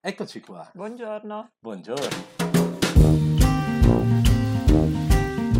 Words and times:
Eccoci 0.00 0.40
qua. 0.40 0.70
Buongiorno. 0.72 1.54
Buongiorno. 1.58 2.06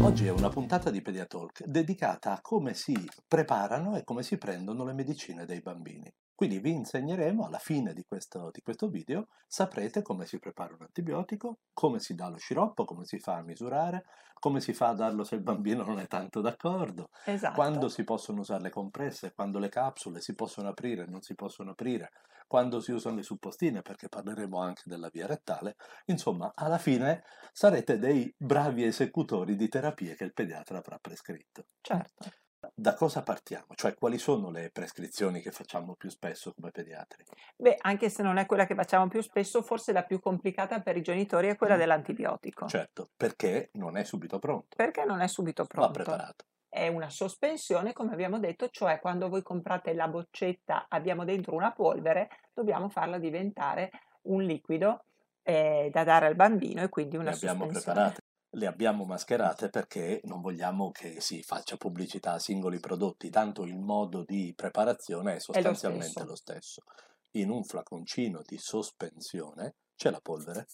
Oggi 0.00 0.26
è 0.26 0.30
una 0.30 0.48
puntata 0.48 0.90
di 0.90 1.02
Pediatalk 1.02 1.64
dedicata 1.64 2.32
a 2.34 2.40
come 2.40 2.72
si 2.72 2.96
preparano 3.26 3.96
e 3.96 4.04
come 4.04 4.22
si 4.22 4.38
prendono 4.38 4.84
le 4.84 4.92
medicine 4.92 5.44
dei 5.44 5.60
bambini. 5.60 6.08
Quindi 6.36 6.60
vi 6.60 6.70
insegneremo 6.70 7.46
alla 7.46 7.58
fine 7.58 7.92
di 7.92 8.04
questo, 8.06 8.50
di 8.52 8.60
questo 8.62 8.86
video, 8.88 9.26
saprete 9.48 10.02
come 10.02 10.24
si 10.24 10.38
prepara 10.38 10.72
un 10.72 10.82
antibiotico, 10.82 11.58
come 11.72 11.98
si 11.98 12.14
dà 12.14 12.28
lo 12.28 12.36
sciroppo, 12.36 12.84
come 12.84 13.04
si 13.04 13.18
fa 13.18 13.38
a 13.38 13.42
misurare, 13.42 14.04
come 14.38 14.60
si 14.60 14.72
fa 14.72 14.90
a 14.90 14.94
darlo 14.94 15.24
se 15.24 15.34
il 15.34 15.42
bambino 15.42 15.82
non 15.82 15.98
è 15.98 16.06
tanto 16.06 16.40
d'accordo, 16.40 17.08
Esatto. 17.24 17.54
quando 17.54 17.88
si 17.88 18.04
possono 18.04 18.42
usare 18.42 18.62
le 18.62 18.70
compresse, 18.70 19.32
quando 19.34 19.58
le 19.58 19.68
capsule 19.68 20.20
si 20.20 20.36
possono 20.36 20.68
aprire, 20.68 21.06
non 21.06 21.22
si 21.22 21.34
possono 21.34 21.72
aprire, 21.72 22.12
quando 22.48 22.80
si 22.80 22.90
usano 22.92 23.16
le 23.16 23.22
suppostine, 23.22 23.82
perché 23.82 24.08
parleremo 24.08 24.58
anche 24.60 24.82
della 24.86 25.08
via 25.10 25.26
rettale. 25.28 25.76
Insomma, 26.06 26.50
alla 26.56 26.78
fine 26.78 27.22
sarete 27.52 27.98
dei 27.98 28.34
bravi 28.36 28.82
esecutori 28.84 29.54
di 29.54 29.68
terapie 29.68 30.16
che 30.16 30.24
il 30.24 30.32
pediatra 30.32 30.78
avrà 30.78 30.98
prescritto. 30.98 31.66
Certo. 31.82 32.24
Da 32.74 32.94
cosa 32.94 33.22
partiamo? 33.22 33.74
Cioè, 33.74 33.94
quali 33.94 34.18
sono 34.18 34.50
le 34.50 34.70
prescrizioni 34.70 35.40
che 35.40 35.52
facciamo 35.52 35.94
più 35.96 36.08
spesso 36.08 36.52
come 36.54 36.70
pediatri? 36.70 37.24
Beh, 37.56 37.76
anche 37.82 38.08
se 38.10 38.22
non 38.24 38.36
è 38.36 38.46
quella 38.46 38.66
che 38.66 38.74
facciamo 38.74 39.06
più 39.08 39.20
spesso, 39.20 39.62
forse 39.62 39.92
la 39.92 40.02
più 40.04 40.18
complicata 40.18 40.80
per 40.80 40.96
i 40.96 41.02
genitori 41.02 41.48
è 41.48 41.56
quella 41.56 41.76
Mm. 41.76 41.78
dell'antibiotico. 41.78 42.72
Certo, 42.72 43.10
perché 43.16 43.70
non 43.74 43.96
è 43.96 44.04
subito 44.04 44.38
pronto, 44.38 44.76
Perché 44.76 45.04
non 45.04 45.20
è 45.20 45.26
subito 45.28 45.66
va 45.76 45.90
pronto. 45.90 45.90
preparato. 45.90 46.46
È 46.68 46.86
una 46.88 47.08
sospensione, 47.10 47.92
come 47.92 48.12
abbiamo 48.12 48.38
detto, 48.38 48.68
cioè 48.68 49.00
quando 49.00 49.28
voi 49.28 49.42
comprate 49.42 49.94
la 49.94 50.08
boccetta, 50.08 50.86
abbiamo 50.88 51.24
dentro 51.24 51.54
una 51.54 51.72
polvere, 51.72 52.28
dobbiamo 52.52 52.88
farla 52.88 53.18
diventare 53.18 53.90
un 54.22 54.42
liquido 54.42 55.04
eh, 55.42 55.88
da 55.92 56.04
dare 56.04 56.26
al 56.26 56.34
bambino 56.36 56.82
e 56.82 56.88
quindi 56.88 57.16
Le 57.16 57.22
una 57.22 57.30
abbiamo 57.32 57.64
sospensione. 57.64 57.70
preparate, 57.70 58.22
le 58.50 58.66
abbiamo 58.66 59.04
mascherate 59.04 59.70
perché 59.70 60.20
non 60.24 60.40
vogliamo 60.40 60.90
che 60.90 61.20
si 61.20 61.42
faccia 61.42 61.76
pubblicità 61.76 62.32
a 62.32 62.38
singoli 62.38 62.80
prodotti, 62.80 63.30
tanto 63.30 63.64
il 63.64 63.76
modo 63.76 64.24
di 64.24 64.52
preparazione 64.54 65.36
è 65.36 65.40
È 65.50 65.60
lo 65.62 65.74
sostanzialmente 65.74 66.22
stesso. 66.22 66.24
lo 66.24 66.34
stesso. 66.36 66.82
In 67.32 67.50
un 67.50 67.64
flaconcino 67.64 68.42
di 68.44 68.58
sospensione 68.58 69.74
c'è 69.96 70.10
la 70.10 70.20
polvere 70.20 70.66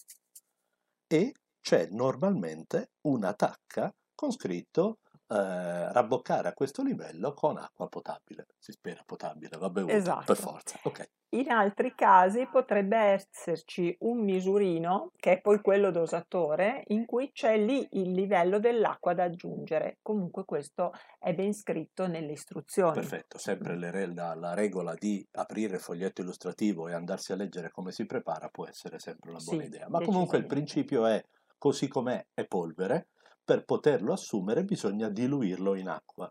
e 1.07 1.33
c'è 1.61 1.87
normalmente 1.91 2.91
una 3.01 3.33
tacca 3.33 3.93
con 4.13 4.31
scritto 4.31 4.99
eh, 5.27 5.91
rabboccare 5.93 6.47
a 6.49 6.53
questo 6.53 6.83
livello 6.83 7.33
con 7.33 7.57
acqua 7.57 7.87
potabile. 7.89 8.47
Si 8.59 8.71
spera 8.71 9.03
potabile, 9.05 9.57
va 9.57 9.69
bevuto 9.69 10.11
per 10.23 10.35
Esatto. 10.35 10.35
forza. 10.37 10.79
Ok, 10.83 11.09
In 11.29 11.49
altri 11.51 11.95
casi 11.95 12.47
potrebbe 12.47 12.97
esserci 12.97 13.95
un 14.01 14.23
misurino, 14.23 15.11
che 15.17 15.33
è 15.33 15.41
poi 15.41 15.61
quello 15.61 15.91
dosatore, 15.91 16.83
in 16.87 17.05
cui 17.05 17.31
c'è 17.31 17.57
lì 17.57 17.87
il 17.93 18.11
livello 18.11 18.59
dell'acqua 18.59 19.13
da 19.13 19.23
aggiungere. 19.25 19.97
Comunque 20.01 20.45
questo 20.45 20.91
è 21.19 21.33
ben 21.33 21.53
scritto 21.53 22.07
nelle 22.07 22.31
istruzioni. 22.33 23.11
perfetto. 23.11 23.37
Sempre 23.37 23.77
re- 23.91 24.11
la, 24.13 24.33
la 24.35 24.53
regola 24.53 24.95
di 24.95 25.25
aprire 25.33 25.75
il 25.75 25.81
foglietto 25.81 26.21
illustrativo 26.21 26.87
e 26.87 26.93
andarsi 26.93 27.31
a 27.31 27.35
leggere 27.35 27.69
come 27.71 27.91
si 27.91 28.05
prepara 28.05 28.49
può 28.49 28.65
essere 28.67 28.99
sempre 28.99 29.29
una 29.31 29.41
buona 29.41 29.63
Sì, 29.63 29.65
idea. 29.65 29.87
Ma 29.89 30.01
comunque 30.01 30.37
il 30.37 30.45
principio 30.45 31.05
è 31.05 31.23
così 31.57 31.87
com'è, 31.87 32.25
è 32.33 32.45
polvere. 32.47 33.09
Per 33.45 33.63
poterlo 33.63 34.11
assumere 34.11 34.63
bisogna 34.63 35.07
diluirlo 35.07 35.75
in 35.75 35.87
acqua. 35.87 36.27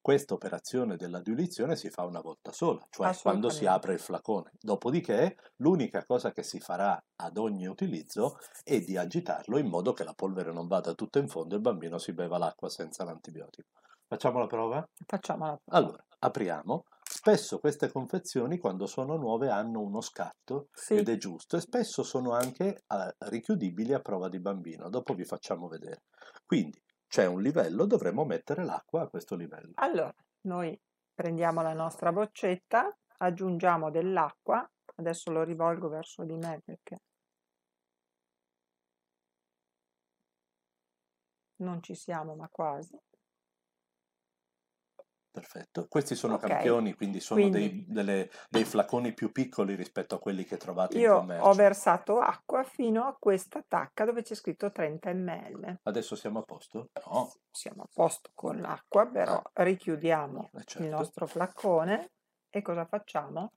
Questa 0.00 0.32
operazione 0.32 0.96
della 0.96 1.20
diluizione 1.20 1.76
si 1.76 1.90
fa 1.90 2.06
una 2.06 2.22
volta 2.22 2.50
sola, 2.50 2.82
cioè 2.88 3.14
quando 3.20 3.50
si 3.50 3.66
apre 3.66 3.92
il 3.92 3.98
flacone. 3.98 4.52
Dopodiché 4.58 5.36
l'unica 5.56 6.02
cosa 6.02 6.32
che 6.32 6.42
si 6.42 6.58
farà 6.58 6.98
ad 7.16 7.36
ogni 7.36 7.66
utilizzo 7.66 8.38
è 8.64 8.80
di 8.80 8.96
agitarlo 8.96 9.58
in 9.58 9.66
modo 9.66 9.92
che 9.92 10.04
la 10.04 10.14
polvere 10.14 10.50
non 10.50 10.66
vada 10.66 10.94
tutta 10.94 11.18
in 11.18 11.28
fondo 11.28 11.52
e 11.52 11.56
il 11.58 11.62
bambino 11.62 11.98
si 11.98 12.14
beva 12.14 12.38
l'acqua 12.38 12.70
senza 12.70 13.04
l'antibiotico. 13.04 13.68
Facciamo 14.06 14.38
la 14.38 14.46
prova? 14.46 14.88
Facciamo 15.04 15.44
la 15.44 15.60
prova. 15.62 15.78
Allora, 15.78 16.06
apriamo. 16.20 16.84
Spesso 17.02 17.58
queste 17.58 17.90
confezioni, 17.90 18.58
quando 18.58 18.86
sono 18.86 19.16
nuove, 19.16 19.50
hanno 19.50 19.80
uno 19.80 20.00
scatto 20.00 20.68
Sì, 20.72 20.94
ed 20.94 21.08
è 21.08 21.16
giusto, 21.16 21.56
e 21.56 21.60
spesso 21.60 22.02
sono 22.02 22.32
anche 22.32 22.84
eh, 22.86 23.14
richiudibili 23.28 23.92
a 23.92 24.00
prova 24.00 24.28
di 24.28 24.40
bambino. 24.40 24.88
Dopo 24.88 25.12
vi 25.12 25.24
facciamo 25.24 25.68
vedere. 25.68 26.02
Quindi 26.46 26.80
c'è 27.08 27.26
un 27.26 27.42
livello, 27.42 27.84
dovremo 27.86 28.24
mettere 28.24 28.64
l'acqua 28.64 29.02
a 29.02 29.08
questo 29.08 29.34
livello. 29.34 29.72
allora 29.74 30.14
noi 30.42 30.78
prendiamo 31.12 31.60
la 31.60 31.72
nostra 31.72 32.12
boccetta, 32.12 32.96
aggiungiamo 33.18 33.90
dell'acqua, 33.90 34.68
adesso 34.96 35.32
lo 35.32 35.42
rivolgo 35.42 35.88
verso 35.88 36.22
di 36.24 36.36
me 36.36 36.62
perché 36.64 37.00
non 41.56 41.82
ci 41.82 41.94
siamo, 41.94 42.34
ma 42.34 42.48
quasi. 42.48 42.96
Perfetto. 45.36 45.86
Questi 45.86 46.14
sono 46.14 46.36
Ok, 46.36 46.46
campioni, 46.46 46.94
quindi 46.94 47.20
sono 47.20 47.50
dei, 47.50 47.68
quindi 47.68 47.92
delle- 47.92 48.30
dei 48.48 48.64
flaconi 48.64 49.12
più 49.12 49.30
piccoli 49.32 49.74
rispetto 49.74 50.14
a 50.14 50.18
quelli 50.18 50.44
che 50.44 50.56
trovate 50.56 50.94
in 50.96 51.02
io 51.02 51.16
ho 51.16 51.18
commercio. 51.18 51.52
versato 51.52 52.18
acqua 52.20 52.62
fino 52.64 53.04
a 53.04 53.14
questa 53.18 53.62
tacca 53.68 54.06
dove 54.06 54.22
c'è 54.22 54.34
scritto 54.34 54.72
30 54.72 55.12
ml. 55.12 55.80
Adesso 55.82 56.16
siamo 56.16 56.38
a 56.38 56.42
posto? 56.42 56.88
No. 57.04 57.34
Siamo 57.50 57.82
a 57.82 57.88
posto 57.92 58.30
con 58.32 58.62
l'acqua, 58.62 59.06
però 59.06 59.34
Ah, 59.52 59.62
richiudiamo 59.62 60.48
eh 60.54 60.58
il 60.58 60.64
certo. 60.64 60.88
nostro 60.88 61.26
flacone 61.26 62.12
e 62.48 62.62
cosa 62.62 62.86
facciamo? 62.86 63.52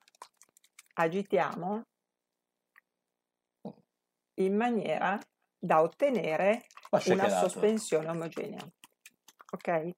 Agitiamo 0.96 1.84
in 4.40 4.54
maniera 4.54 5.18
da 5.58 5.82
ottenere 5.82 6.66
una 7.06 7.30
sospensione 7.30 8.10
omogenea. 8.10 8.68
Ok? 9.52 9.92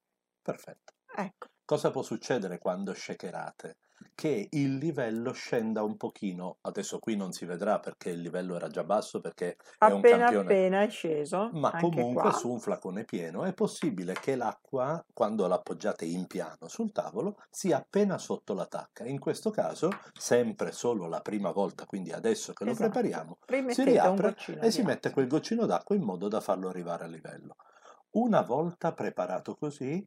Perfetto. 0.44 0.94
Ecco, 1.14 1.48
Cosa 1.72 1.90
può 1.90 2.02
succedere 2.02 2.58
quando 2.58 2.94
shakerate? 2.94 3.78
Che 4.14 4.50
il 4.52 4.76
livello 4.76 5.32
scenda 5.32 5.84
un 5.84 5.96
pochino, 5.96 6.58
adesso 6.64 7.00
qui 7.00 7.16
non 7.16 7.32
si 7.32 7.46
vedrà 7.46 7.80
perché 7.80 8.10
il 8.10 8.20
livello 8.20 8.58
era 8.58 8.68
già 8.68 8.84
basso 8.84 9.22
perché 9.22 9.56
è 9.78 9.86
un 9.86 10.00
appena 10.00 10.18
campione, 10.18 10.44
appena 10.44 10.82
è 10.82 10.90
sceso, 10.90 11.50
ma 11.54 11.72
comunque 11.80 12.24
qua, 12.24 12.34
su 12.34 12.52
un 12.52 12.60
flacone 12.60 13.06
pieno 13.06 13.46
è 13.46 13.54
possibile 13.54 14.12
che 14.20 14.36
l'acqua, 14.36 15.02
quando 15.14 15.48
l'appoggiate 15.48 16.04
in 16.04 16.28
piano 16.28 16.68
sul 16.68 16.92
tavolo, 16.92 17.42
sia 17.50 17.78
appena 17.78 18.18
sotto 18.18 18.54
la 18.54 18.66
tacca. 18.66 19.06
In 19.06 19.20
questo 19.20 19.50
caso, 19.50 19.92
sempre 20.12 20.74
solo 20.74 21.08
la 21.08 21.22
prima 21.22 21.52
volta, 21.52 21.86
quindi 21.86 22.12
adesso 22.12 22.52
che 22.52 22.66
lo 22.66 22.72
esatto, 22.72 22.90
prepariamo, 22.90 23.38
si 23.48 23.56
rimettete 23.56 23.90
riapre 23.90 24.36
e 24.60 24.72
si 24.72 24.82
mette 24.82 25.12
quel 25.12 25.28
goccino 25.28 25.66
d'acqua 25.66 25.96
in 25.96 26.04
modo 26.04 26.28
da 26.28 26.42
farlo 26.42 26.68
arrivare 26.68 27.06
a 27.06 27.08
livello. 27.08 27.56
Una 28.10 28.42
volta 28.42 28.92
preparato 28.92 29.56
così, 29.56 30.06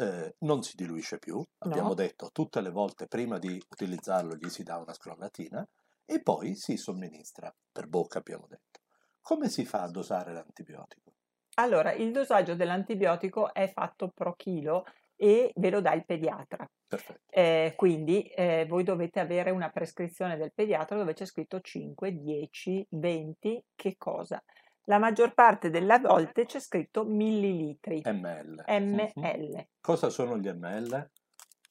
eh, 0.00 0.34
non 0.40 0.62
si 0.62 0.74
diluisce 0.76 1.18
più, 1.18 1.42
abbiamo 1.58 1.92
No, 1.92 1.94
detto 1.94 2.30
tutte 2.32 2.60
le 2.60 2.70
volte 2.70 3.06
prima 3.06 3.38
di 3.38 3.60
utilizzarlo 3.70 4.34
gli 4.36 4.48
si 4.48 4.62
dà 4.62 4.78
una 4.78 4.92
scrollatina 4.94 5.66
e 6.04 6.22
poi 6.22 6.54
si 6.56 6.76
somministra 6.76 7.54
per 7.72 7.86
bocca, 7.88 8.18
abbiamo 8.18 8.46
detto. 8.48 8.80
Come 9.20 9.48
si 9.48 9.64
fa 9.64 9.82
a 9.82 9.90
dosare 9.90 10.32
l'antibiotico? 10.32 11.14
allora 11.54 11.92
il 11.92 12.10
dosaggio 12.12 12.54
dell'antibiotico 12.54 13.52
è 13.52 13.70
fatto 13.72 14.10
pro 14.14 14.34
chilo 14.34 14.84
e 15.16 15.52
ve 15.54 15.70
lo 15.70 15.80
dà 15.80 15.92
il 15.92 16.04
pediatra. 16.06 16.66
Perfetto, 16.88 17.32
Eh, 17.32 17.74
quindi 17.76 18.22
eh, 18.22 18.66
voi 18.68 18.82
dovete 18.82 19.20
avere 19.20 19.50
una 19.50 19.70
prescrizione 19.70 20.36
del 20.36 20.52
pediatra 20.54 20.96
dove 20.96 21.12
c'è 21.12 21.26
scritto 21.26 21.60
5, 21.60 22.12
10, 22.12 22.86
20, 22.90 23.62
che 23.74 23.94
cosa? 23.98 24.42
La 24.84 24.98
maggior 24.98 25.34
parte 25.34 25.70
delle 25.70 25.98
volte 25.98 26.46
c'è 26.46 26.58
scritto 26.58 27.04
millilitri, 27.04 28.02
ml. 28.04 28.64
Ml. 28.66 29.68
Cosa 29.80 30.08
sono 30.08 30.38
gli 30.38 30.48
ml? 30.48 31.10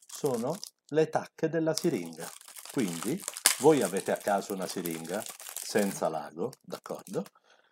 Sono 0.06 0.56
le 0.90 1.10
tacche 1.10 1.50
della 1.50 1.74
siringa. 1.74 2.28
Quindi 2.72 3.20
voi 3.60 3.82
avete 3.82 4.12
a 4.12 4.18
casa 4.18 4.54
una 4.54 4.68
siringa 4.68 5.22
senza 5.24 6.08
lago, 6.08 6.52
d'accordo? 6.62 7.24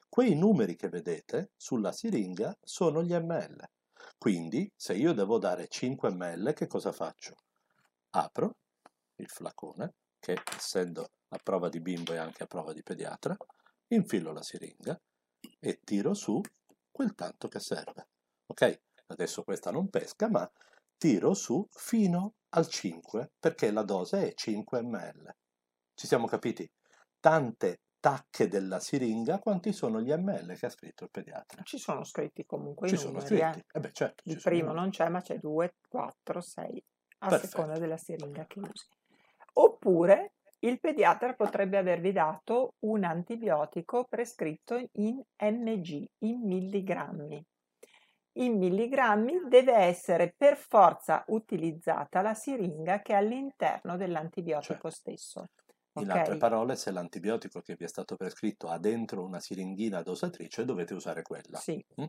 Quei 0.09 0.35
numeri 0.35 0.75
che 0.75 0.89
vedete 0.89 1.51
sulla 1.55 1.91
siringa 1.91 2.57
sono 2.61 3.03
gli 3.03 3.13
ml. 3.13 3.63
Quindi, 4.17 4.71
se 4.75 4.93
io 4.93 5.13
devo 5.13 5.37
dare 5.37 5.67
5 5.67 6.11
ml, 6.11 6.53
che 6.53 6.67
cosa 6.67 6.91
faccio? 6.91 7.35
Apro 8.11 8.55
il 9.15 9.27
flacone, 9.27 9.93
che 10.19 10.41
essendo 10.55 11.11
a 11.29 11.39
prova 11.41 11.69
di 11.69 11.79
bimbo 11.79 12.13
e 12.13 12.17
anche 12.17 12.43
a 12.43 12.47
prova 12.47 12.73
di 12.73 12.81
pediatra, 12.81 13.37
infilo 13.89 14.33
la 14.33 14.41
siringa 14.41 14.99
e 15.59 15.79
tiro 15.83 16.13
su 16.13 16.41
quel 16.91 17.13
tanto 17.15 17.47
che 17.47 17.59
serve. 17.59 18.07
Ok? 18.47 18.81
Adesso 19.07 19.43
questa 19.43 19.71
non 19.71 19.89
pesca, 19.89 20.29
ma 20.29 20.49
tiro 20.97 21.33
su 21.33 21.65
fino 21.69 22.33
al 22.49 22.67
5 22.67 23.31
perché 23.39 23.71
la 23.71 23.83
dose 23.83 24.29
è 24.29 24.33
5 24.33 24.81
ml. 24.81 25.35
Ci 25.93 26.07
siamo 26.07 26.27
capiti? 26.27 26.69
Tante 27.19 27.81
tacche 27.99 28.47
della 28.47 28.79
siringa 28.79 29.39
quanti 29.39 29.73
sono 29.73 29.99
gli 30.01 30.11
ml 30.13 30.55
che 30.57 30.65
ha 30.67 30.69
scritto 30.69 31.03
il 31.05 31.09
pediatra. 31.11 31.63
Ci 31.63 31.77
sono 31.77 32.03
scritti 32.03 32.45
comunque 32.45 32.87
Ci 32.87 32.95
i 32.95 32.97
sono 32.97 33.19
numeri, 33.19 33.35
eh. 33.39 33.51
scritti. 33.51 33.65
Eh 33.73 33.79
beh, 33.79 33.91
certo, 33.91 34.23
Il 34.25 34.39
primo 34.41 34.67
numeri. 34.67 34.79
non 34.79 34.89
c'è, 34.91 35.09
ma 35.09 35.21
c'è 35.21 35.37
2, 35.39 35.75
4, 35.89 36.41
6, 36.41 36.83
a 37.19 37.27
Perfetto. 37.27 37.49
seconda 37.51 37.79
della 37.79 37.97
siringa 37.97 38.45
che 38.45 38.59
usi. 38.59 38.85
Oppure 39.53 40.33
il 40.67 40.79
pediatra 40.79 41.33
potrebbe 41.33 41.77
avervi 41.77 42.11
dato 42.11 42.75
un 42.85 43.03
antibiotico 43.03 44.05
prescritto 44.07 44.75
in 44.93 45.21
mg, 45.41 46.05
in 46.19 46.41
milligrammi. 46.45 47.43
In 48.39 48.57
milligrammi 48.57 49.47
deve 49.49 49.73
essere 49.73 50.33
per 50.37 50.57
forza 50.57 51.23
utilizzata 51.27 52.21
la 52.21 52.33
siringa 52.33 53.01
che 53.01 53.13
è 53.13 53.15
all'interno 53.17 53.97
dell'antibiotico 53.97 54.89
Certo. 54.89 54.91
stesso. 54.91 55.45
In 55.99 56.11
altre 56.11 56.37
parole, 56.37 56.75
se 56.75 56.91
l'antibiotico 56.91 57.61
che 57.61 57.75
vi 57.75 57.85
è 57.85 57.87
stato 57.87 58.15
prescritto 58.15 58.67
ha 58.69 58.79
dentro 58.79 59.23
una 59.23 59.39
siringhina 59.39 60.01
dosatrice, 60.01 60.65
dovete 60.65 60.93
usare 60.93 61.23
quella. 61.23 61.63
Sì. 61.63 61.83
Mm? 62.01 62.05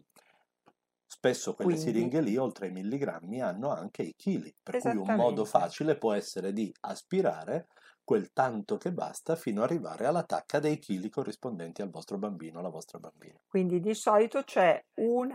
Spesso 1.06 1.54
quelle 1.54 1.76
Quindi, 1.76 1.76
siringhe 1.76 2.20
lì, 2.20 2.36
oltre 2.36 2.66
ai 2.66 2.72
milligrammi, 2.72 3.40
hanno 3.42 3.70
anche 3.70 4.02
i 4.02 4.14
chili, 4.14 4.54
per 4.62 4.76
cui 4.76 4.94
un 4.96 5.12
modo 5.14 5.44
facile 5.44 5.98
può 5.98 6.12
essere 6.12 6.52
di 6.52 6.72
aspirare 6.80 7.66
quel 8.08 8.32
tanto 8.32 8.78
che 8.78 8.90
basta 8.90 9.36
fino 9.36 9.62
ad 9.62 9.68
arrivare 9.68 10.06
alla 10.06 10.22
tacca 10.22 10.60
dei 10.60 10.78
chili 10.78 11.10
corrispondenti 11.10 11.82
al 11.82 11.90
vostro 11.90 12.16
bambino, 12.16 12.58
alla 12.58 12.70
vostra 12.70 12.98
bambina. 12.98 13.38
Quindi 13.46 13.80
di 13.80 13.92
solito 13.92 14.44
c'è 14.44 14.82
un 15.00 15.30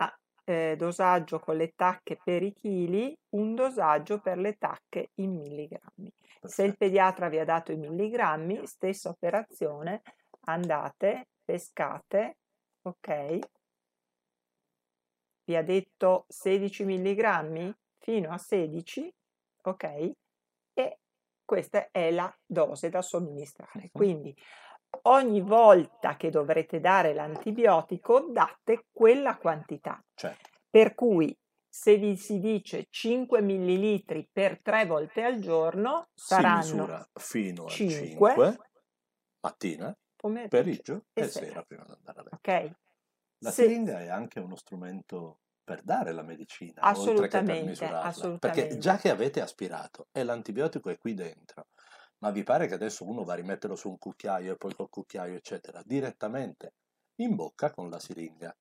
dosaggio 0.75 1.37
con 1.37 1.55
le 1.55 1.73
tacche 1.75 2.17
per 2.23 2.41
i 2.41 2.51
chili, 2.51 3.15
un 3.35 3.53
dosaggio 3.53 4.19
per 4.19 4.39
le 4.39 4.55
tacche 4.57 5.11
in 5.19 5.35
milligrammi. 5.35 6.11
Se 6.41 6.63
il 6.63 6.75
Perfetto. 6.75 6.77
pediatra 6.77 7.29
vi 7.29 7.37
ha 7.37 7.45
dato 7.45 7.71
i 7.71 7.77
milligrammi, 7.77 8.65
stessa 8.65 9.09
operazione, 9.09 10.01
andate, 10.45 11.27
pescate, 11.45 12.37
ok? 12.81 13.39
Vi 15.43 15.55
ha 15.55 15.61
detto 15.61 16.25
16 16.27 16.85
milligrammi 16.85 17.71
fino 17.99 18.31
a 18.31 18.39
16, 18.39 19.13
ok? 19.61 20.11
E 20.73 20.97
questa 21.53 21.91
è 21.91 22.09
la 22.09 22.35
dose 22.43 22.89
da 22.89 23.03
somministrare. 23.03 23.91
Quindi 23.91 24.35
ogni 25.03 25.39
volta 25.41 26.17
che 26.17 26.31
dovrete 26.31 26.79
dare 26.79 27.13
l'antibiotico, 27.13 28.21
date 28.31 28.87
quella 28.91 29.37
quantità. 29.37 30.03
Certo. 30.15 30.49
Per 30.67 30.95
cui 30.95 31.37
se 31.69 31.97
vi 31.97 32.17
si 32.17 32.39
dice 32.39 32.87
5 32.89 33.39
millilitri 33.43 34.27
per 34.31 34.61
tre 34.63 34.87
volte 34.87 35.21
al 35.21 35.37
giorno, 35.37 36.07
saranno 36.15 37.07
fino 37.13 37.65
al 37.65 37.69
5 37.69 37.97
5, 37.97 38.57
mattina, 39.41 39.95
pomeriggio 40.15 40.49
pomeriggio 40.49 41.05
e 41.13 41.27
sera. 41.27 41.45
sera 41.45 41.61
prima 41.61 41.83
di 41.83 41.91
andare 41.91 42.19
a 42.19 42.23
letto. 42.23 42.35
Ok? 42.35 42.75
La 43.43 43.51
Se, 43.51 43.63
siringa 43.63 43.99
è 43.99 44.07
anche 44.07 44.39
uno 44.39 44.55
strumento 44.55 45.41
per 45.63 45.81
dare 45.81 46.11
la 46.11 46.23
medicina, 46.23 46.81
oltre 46.81 46.81
che 46.81 46.83
per 46.83 46.91
assolutamente, 46.91 47.69
misurarla, 47.69 47.99
perché 47.99 48.09
assolutamente. 48.09 48.77
già 48.77 48.97
che 48.97 49.09
avete 49.09 49.41
aspirato 49.41 50.07
e 50.11 50.23
l'antibiotico 50.23 50.89
è 50.89 50.97
qui 50.97 51.13
dentro, 51.13 51.67
ma 52.19 52.31
vi 52.31 52.43
pare 52.43 52.67
che 52.67 52.73
adesso 52.73 53.05
uno 53.07 53.23
va 53.23 53.33
a 53.33 53.37
rimetterlo 53.37 53.75
su 53.75 53.89
un 53.89 53.97
cucchiaio 53.97 54.53
e 54.53 54.57
poi 54.57 54.75
col 54.75 54.89
cucchiaio, 54.89 55.35
eccetera, 55.35 55.81
direttamente 55.85 56.73
in 57.15 57.35
bocca 57.35 57.71
con 57.71 57.89
la 57.89 57.99
siringa. 57.99 58.55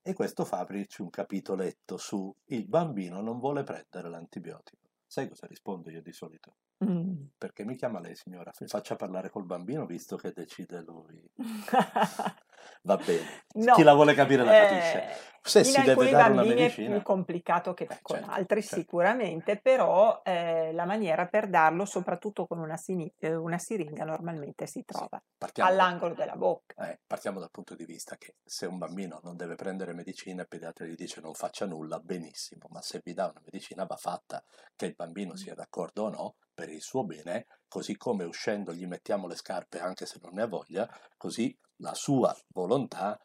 E 0.00 0.14
questo 0.14 0.44
fa 0.44 0.60
aprirci 0.60 1.02
un 1.02 1.10
capitoletto 1.10 1.96
su 1.98 2.34
il 2.46 2.66
bambino 2.66 3.20
non 3.20 3.38
vuole 3.38 3.62
prendere 3.62 4.08
l'antibiotico. 4.08 4.88
Sai 5.06 5.28
cosa 5.28 5.46
rispondo 5.46 5.90
io 5.90 6.00
di 6.00 6.12
solito? 6.12 6.54
Mm. 6.84 7.24
Perché 7.36 7.64
mi 7.64 7.76
chiama 7.76 7.98
lei, 7.98 8.14
signora? 8.14 8.52
Faccia 8.52 8.96
parlare 8.96 9.30
col 9.30 9.44
bambino 9.44 9.84
visto 9.84 10.16
che 10.16 10.32
decide 10.32 10.80
lui. 10.82 11.30
Va 12.82 12.96
bene, 12.96 13.44
chi 13.72 13.82
No, 13.82 13.82
la 13.82 13.94
vuole 13.94 14.14
capire 14.14 14.44
la 14.44 14.54
capisce. 14.54 15.02
eh, 15.02 15.26
Se 15.42 15.64
in 15.64 15.70
si 15.72 15.82
deve 15.82 16.08
dare 16.08 16.30
una 16.30 16.42
bambini 16.42 16.52
è 16.52 16.56
medicina, 16.56 16.94
più 16.96 17.02
complicato 17.02 17.74
che 17.74 17.84
eh, 17.84 17.98
con 18.02 18.16
certo, 18.16 18.30
altri 18.30 18.60
certo. 18.62 18.76
sicuramente, 18.76 19.56
però 19.58 20.20
eh, 20.24 20.72
la 20.72 20.84
maniera 20.84 21.26
per 21.26 21.48
darlo, 21.48 21.84
soprattutto 21.84 22.46
con 22.46 22.58
una, 22.58 22.76
sini- 22.76 23.12
eh, 23.18 23.34
una 23.34 23.58
siringa, 23.58 24.04
normalmente 24.04 24.66
si 24.66 24.80
Sì, 24.80 24.84
trova 24.86 25.20
da- 25.38 25.66
all'angolo 25.66 26.14
della 26.14 26.36
bocca. 26.36 26.90
eh, 26.90 27.00
partiamo 27.06 27.40
dal 27.40 27.50
punto 27.50 27.74
di 27.74 27.84
vista 27.84 28.16
che 28.16 28.36
se 28.44 28.66
un 28.66 28.78
bambino 28.78 29.20
non 29.22 29.36
deve 29.36 29.54
prendere 29.56 29.92
medicina, 29.94 30.42
il 30.42 30.48
pediatra 30.48 30.86
gli 30.86 30.94
dice 30.94 31.20
non 31.20 31.34
faccia 31.34 31.66
nulla, 31.66 31.98
benissimo, 31.98 32.66
ma 32.70 32.80
se 32.82 33.00
vi 33.04 33.14
dà 33.14 33.26
una 33.26 33.40
medicina 33.44 33.84
va 33.84 33.96
fatta, 33.96 34.42
che 34.76 34.86
il 34.86 34.94
bambino 34.94 35.34
sia 35.34 35.54
d'accordo 35.54 36.04
o 36.04 36.08
no, 36.10 36.36
per 36.54 36.68
il 36.68 36.80
suo 36.82 37.04
bene, 37.04 37.46
così 37.68 37.96
come 37.96 38.24
uscendo 38.24 38.72
gli 38.72 38.86
mettiamo 38.86 39.26
le 39.26 39.34
scarpe 39.36 39.80
anche 39.80 40.06
se 40.06 40.18
non 40.22 40.34
ne 40.34 40.42
ha 40.42 40.46
voglia, 40.46 40.88
così 41.16 41.56
la 41.78 41.94
sua 41.94 42.36
volontà 42.48 43.18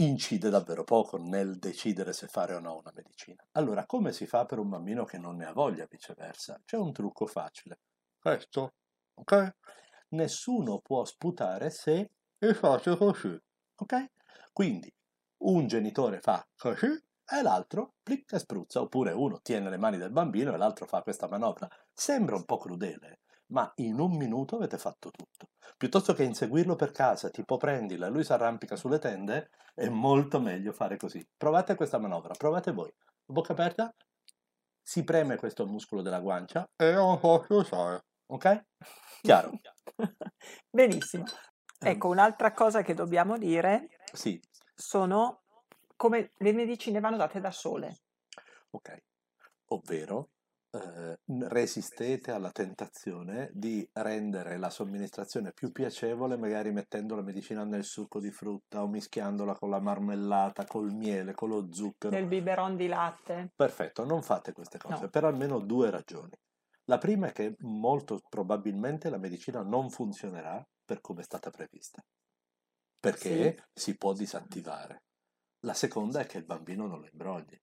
incide 0.00 0.48
davvero 0.50 0.84
poco 0.84 1.16
nel 1.16 1.58
decidere 1.58 2.12
se 2.12 2.28
fare 2.28 2.54
o 2.54 2.60
no 2.60 2.76
una 2.76 2.92
medicina. 2.94 3.44
Allora, 3.52 3.84
come 3.86 4.12
si 4.12 4.26
fa 4.26 4.44
per 4.44 4.58
un 4.58 4.68
bambino 4.68 5.04
che 5.04 5.18
non 5.18 5.36
ne 5.36 5.46
ha 5.46 5.52
voglia, 5.52 5.86
viceversa? 5.88 6.60
C'è 6.64 6.76
un 6.76 6.92
trucco 6.92 7.26
facile. 7.26 7.80
Questo, 8.18 8.74
ok? 9.14 9.56
Nessuno 10.10 10.80
può 10.80 11.04
sputare 11.04 11.70
se 11.70 12.10
e 12.38 12.54
fate 12.54 12.96
così, 12.96 13.36
ok? 13.76 14.10
Quindi 14.52 14.92
un 15.38 15.66
genitore 15.66 16.20
fa 16.20 16.46
così 16.56 16.86
e 16.86 17.42
l'altro 17.42 17.94
plic 18.02 18.32
e 18.32 18.38
spruzza, 18.38 18.80
oppure 18.80 19.12
uno 19.12 19.40
tiene 19.42 19.68
le 19.68 19.76
mani 19.76 19.98
del 19.98 20.12
bambino 20.12 20.54
e 20.54 20.56
l'altro 20.56 20.86
fa 20.86 21.02
questa 21.02 21.28
manovra. 21.28 21.68
Sembra 21.92 22.36
un 22.36 22.44
po' 22.44 22.56
crudele, 22.56 23.20
ma 23.48 23.70
in 23.76 23.98
un 24.00 24.16
minuto 24.16 24.56
avete 24.56 24.78
fatto 24.78 25.10
tutto. 25.10 25.48
Piuttosto 25.76 26.12
che 26.12 26.24
inseguirlo 26.24 26.74
per 26.76 26.90
casa, 26.90 27.30
tipo 27.30 27.56
prendila 27.56 28.06
e 28.06 28.10
lui 28.10 28.24
si 28.24 28.32
arrampica 28.32 28.76
sulle 28.76 28.98
tende, 28.98 29.50
è 29.74 29.88
molto 29.88 30.40
meglio 30.40 30.72
fare 30.72 30.96
così. 30.96 31.24
Provate 31.36 31.74
questa 31.74 31.98
manovra, 31.98 32.34
provate 32.34 32.72
voi. 32.72 32.92
Bocca 33.24 33.52
aperta, 33.52 33.92
si 34.82 35.04
preme 35.04 35.36
questo 35.36 35.66
muscolo 35.66 36.02
della 36.02 36.20
guancia 36.20 36.68
e 36.76 36.92
non 36.92 37.18
posso 37.18 37.56
usare, 37.56 38.04
ok? 38.26 38.64
Chiaro? 39.20 39.52
Benissimo. 40.70 41.24
Ehm, 41.80 41.90
Ecco, 41.92 42.08
un'altra 42.08 42.52
cosa 42.52 42.82
che 42.82 42.94
dobbiamo 42.94 43.38
dire 43.38 43.88
sì, 44.12 44.40
sono 44.74 45.42
come 45.96 46.30
le 46.38 46.52
medicine 46.52 47.00
vanno 47.00 47.16
date 47.16 47.40
da 47.40 47.50
sole. 47.50 47.98
ok. 48.70 48.88
Ovvero, 49.70 50.30
eh, 50.70 51.18
resistete 51.48 52.30
alla 52.30 52.50
tentazione 52.50 53.50
di 53.52 53.88
rendere 53.94 54.58
la 54.58 54.70
somministrazione 54.70 55.52
più 55.52 55.72
piacevole, 55.72 56.36
magari 56.36 56.70
mettendo 56.72 57.14
la 57.14 57.22
medicina 57.22 57.64
nel 57.64 57.84
succo 57.84 58.20
di 58.20 58.30
frutta 58.30 58.82
o 58.82 58.88
mischiandola 58.88 59.54
con 59.54 59.70
la 59.70 59.80
marmellata, 59.80 60.64
col 60.66 60.92
miele, 60.92 61.32
con 61.32 61.48
lo 61.48 61.72
zucchero. 61.72 62.14
Nel 62.14 62.26
biberon 62.26 62.76
di 62.76 62.86
latte. 62.86 63.50
Perfetto, 63.54 64.04
non 64.04 64.22
fate 64.22 64.52
queste 64.52 64.78
cose 64.78 65.02
No. 65.04 65.08
per 65.08 65.24
almeno 65.24 65.58
due 65.60 65.90
ragioni. 65.90 66.32
La 66.84 66.98
prima 66.98 67.28
è 67.28 67.32
che 67.32 67.54
molto 67.60 68.20
probabilmente 68.28 69.10
la 69.10 69.18
medicina 69.18 69.62
non 69.62 69.90
funzionerà 69.90 70.62
per 70.84 71.00
come 71.00 71.20
è 71.20 71.24
stata 71.24 71.50
prevista, 71.50 72.00
Sì, 72.02 72.98
perché 72.98 73.66
si 73.72 73.96
può 73.96 74.12
disattivare. 74.12 75.02
La 75.66 75.74
seconda 75.74 76.20
è 76.20 76.26
che 76.26 76.38
il 76.38 76.44
bambino 76.44 76.86
non 76.86 77.00
lo 77.00 77.08
imbrogli. 77.10 77.56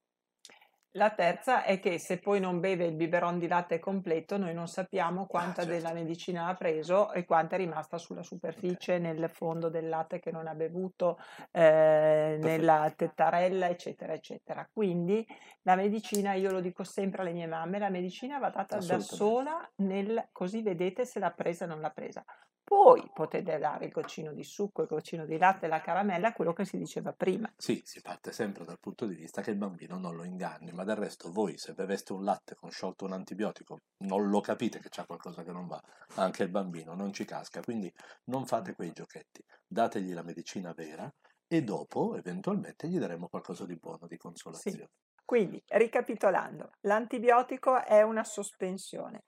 La 0.97 1.09
terza 1.13 1.63
è 1.63 1.79
che 1.81 1.99
se 1.99 2.19
poi 2.19 2.39
non 2.39 2.61
beve 2.61 2.85
il 2.85 2.95
biberon 2.95 3.37
di 3.37 3.47
latte 3.49 3.79
completo, 3.79 4.37
noi 4.37 4.53
non 4.53 4.67
sappiamo 4.69 5.23
Ah, 5.23 5.27
quanta 5.27 5.65
della 5.65 5.89
certo. 5.89 6.03
medicina 6.03 6.47
ha 6.47 6.55
preso 6.55 7.11
e 7.11 7.25
quanta 7.25 7.55
è 7.55 7.57
rimasta 7.57 7.97
sulla 7.97 8.23
superficie, 8.23 8.97
nel 8.97 9.29
fondo 9.29 9.67
del 9.69 9.89
latte 9.89 10.19
che 10.19 10.31
non 10.31 10.47
ha 10.47 10.55
bevuto, 10.55 11.17
eh, 11.51 12.37
nella 12.39 12.93
tettarella, 12.95 13.67
eccetera, 13.67 14.13
eccetera. 14.13 14.69
Quindi 14.71 15.27
la 15.63 15.75
medicina, 15.75 16.31
io 16.33 16.51
lo 16.51 16.61
dico 16.61 16.85
sempre 16.85 17.23
alle 17.23 17.33
mie 17.33 17.47
mamme, 17.47 17.77
la 17.77 17.89
medicina 17.89 18.39
va 18.39 18.49
data 18.49 18.77
da 18.77 18.99
sola, 18.99 19.69
nel, 19.77 20.29
così 20.31 20.61
vedete 20.61 21.05
se 21.05 21.19
l'ha 21.19 21.31
presa 21.31 21.65
o 21.65 21.67
non 21.67 21.81
l'ha 21.81 21.89
presa. 21.91 22.23
Poi 22.65 23.11
potete 23.13 23.59
dare 23.59 23.85
il 23.85 23.91
goccino 23.91 24.33
di 24.33 24.43
succo, 24.43 24.81
il 24.81 24.87
goccino 24.87 25.25
di 25.25 25.37
latte, 25.37 25.67
la 25.67 25.81
caramella, 25.81 26.33
quello 26.33 26.51
che 26.51 26.65
si 26.65 26.77
diceva 26.77 27.13
prima. 27.13 27.49
Sì, 27.57 27.81
si 27.85 28.01
parte 28.01 28.31
sempre 28.31 28.63
dal 28.65 28.79
punto 28.79 29.05
di 29.05 29.15
vista 29.15 29.41
che 29.41 29.49
il 29.51 29.57
bambino 29.57 29.97
non 29.97 30.15
lo 30.15 30.23
inganni, 30.23 30.71
ma 30.71 30.83
del 30.85 30.95
resto 30.95 31.31
voi 31.31 31.57
se 31.57 31.73
beveste 31.73 32.13
un 32.13 32.23
latte 32.23 32.55
con 32.55 32.69
sciolto 32.71 33.03
un 33.05 33.11
antibiotico 33.13 33.79
non 33.99 34.29
lo 34.29 34.39
capite 34.41 34.79
che 34.79 34.87
c'è 34.89 35.05
qualcosa 35.05 35.43
che 35.43 35.51
non 35.51 35.67
va, 35.67 35.81
anche 36.15 36.43
il 36.43 36.49
bambino 36.49 36.93
non 36.95 37.11
ci 37.13 37.25
casca, 37.25 37.61
quindi 37.61 37.91
non 38.25 38.45
fate 38.45 38.73
quei 38.73 38.91
giochetti, 38.93 39.43
dategli 39.67 40.13
la 40.13 40.23
medicina 40.23 40.73
vera 40.73 41.13
e 41.47 41.61
dopo 41.63 42.15
eventualmente 42.15 42.87
gli 42.87 42.99
daremo 42.99 43.27
qualcosa 43.27 43.65
di 43.65 43.75
buono, 43.77 44.07
di 44.07 44.17
Sì. 44.49 44.77
consolazione. 44.77 44.89
Quindi, 45.25 45.61
ricapitolando, 45.67 46.69
l'antibiotico 46.81 47.83
è 47.83 48.01
una 48.03 48.23
sospensione, 48.23 49.23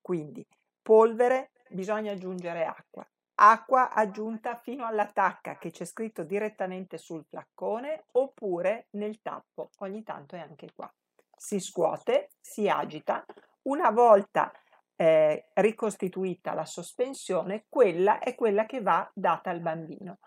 quindi 0.00 0.46
polvere, 0.80 1.50
bisogna 1.70 2.12
aggiungere 2.12 2.64
acqua. 2.64 3.06
Acqua 3.42 3.90
aggiunta 3.90 4.56
fino 4.56 4.84
alla 4.84 5.06
tacca 5.06 5.56
che 5.56 5.70
c'è 5.70 5.86
scritto 5.86 6.24
direttamente 6.24 6.98
sul 6.98 7.24
flaccone 7.24 8.04
oppure 8.12 8.88
nel 8.90 9.22
tappo, 9.22 9.70
ogni 9.78 10.02
tanto 10.02 10.36
è 10.36 10.40
anche 10.40 10.68
qua. 10.74 10.92
Si 11.34 11.58
scuote, 11.58 12.32
si 12.38 12.68
agita. 12.68 13.24
Una 13.62 13.90
volta 13.90 14.52
eh, 14.94 15.48
ricostituita 15.54 16.52
la 16.52 16.66
sospensione, 16.66 17.64
quella 17.70 18.18
è 18.18 18.34
quella 18.34 18.66
che 18.66 18.82
va 18.82 19.10
data 19.14 19.48
al 19.48 19.60
bambino. 19.60 20.18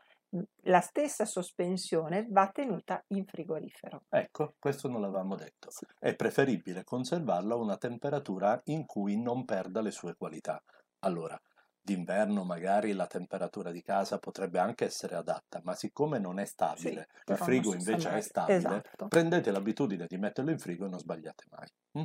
La 0.63 0.81
stessa 0.81 1.25
sospensione 1.25 2.25
va 2.31 2.49
tenuta 2.49 3.03
in 3.09 3.23
frigorifero. 3.25 4.05
Ecco, 4.09 4.55
questo 4.57 4.87
non 4.87 5.01
l'avevamo 5.01 5.35
detto. 5.35 5.69
Sì. 5.69 5.85
È 5.99 6.15
preferibile 6.15 6.83
conservarlo 6.83 7.53
a 7.53 7.59
una 7.59 7.77
temperatura 7.77 8.59
in 8.65 8.87
cui 8.87 9.21
non 9.21 9.45
perda 9.45 9.81
le 9.81 9.91
sue 9.91 10.15
qualità. 10.15 10.59
Allora, 11.03 11.39
d'inverno 11.79 12.43
magari 12.43 12.93
la 12.93 13.05
temperatura 13.07 13.71
di 13.71 13.81
casa 13.83 14.17
potrebbe 14.17 14.57
anche 14.59 14.85
essere 14.85 15.15
adatta, 15.15 15.61
ma 15.63 15.75
siccome 15.75 16.17
non 16.17 16.39
è 16.39 16.45
Sì, 16.71 16.91
stabile, 16.95 17.07
il 17.27 17.37
però 17.37 17.47
non 17.47 17.63
frigo 17.63 17.73
invece 17.75 18.17
è 18.17 18.21
stabile, 18.21 18.83
Esatto. 18.85 19.07
prendete 19.07 19.51
l'abitudine 19.51 20.07
di 20.07 20.17
metterlo 20.17 20.49
in 20.51 20.57
frigo 20.59 20.85
e 20.85 20.89
non 20.89 20.99
sbagliate 20.99 21.45
mai. 21.51 21.67
mm? 21.99 22.03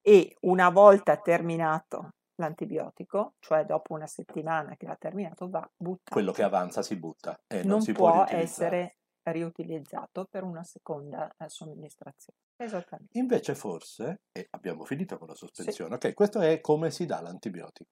E 0.00 0.36
una 0.42 0.70
volta 0.70 1.18
terminato 1.20 2.14
l'antibiotico, 2.36 3.34
cioè 3.38 3.66
dopo 3.66 3.92
una 3.92 4.06
settimana 4.06 4.76
che 4.76 4.86
l'ha 4.86 4.96
terminato, 4.96 5.48
va 5.50 5.68
Quello 6.08 6.32
che 6.32 6.42
buttato. 6.42 6.42
avanza 6.42 6.80
si 6.82 6.96
butta 6.96 7.42
e 7.46 7.62
non 7.62 7.78
Non 7.78 7.82
si 7.82 7.92
può 7.92 8.24
può 8.24 8.24
essere 8.26 8.98
riutilizzato 9.32 10.26
per 10.30 10.42
una 10.44 10.62
seconda 10.64 11.32
eh, 11.38 11.48
somministrazione. 11.48 12.38
Esattamente. 12.56 13.18
Invece 13.18 13.54
forse, 13.54 14.22
e 14.32 14.46
abbiamo 14.50 14.84
finito 14.84 15.18
con 15.18 15.28
la 15.28 15.34
Sì. 15.34 15.40
sospensione, 15.46 15.94
ok, 15.96 16.14
questo 16.14 16.40
è 16.40 16.60
come 16.60 16.90
si 16.90 17.04
dà 17.06 17.20
l'antibiotico. 17.20 17.90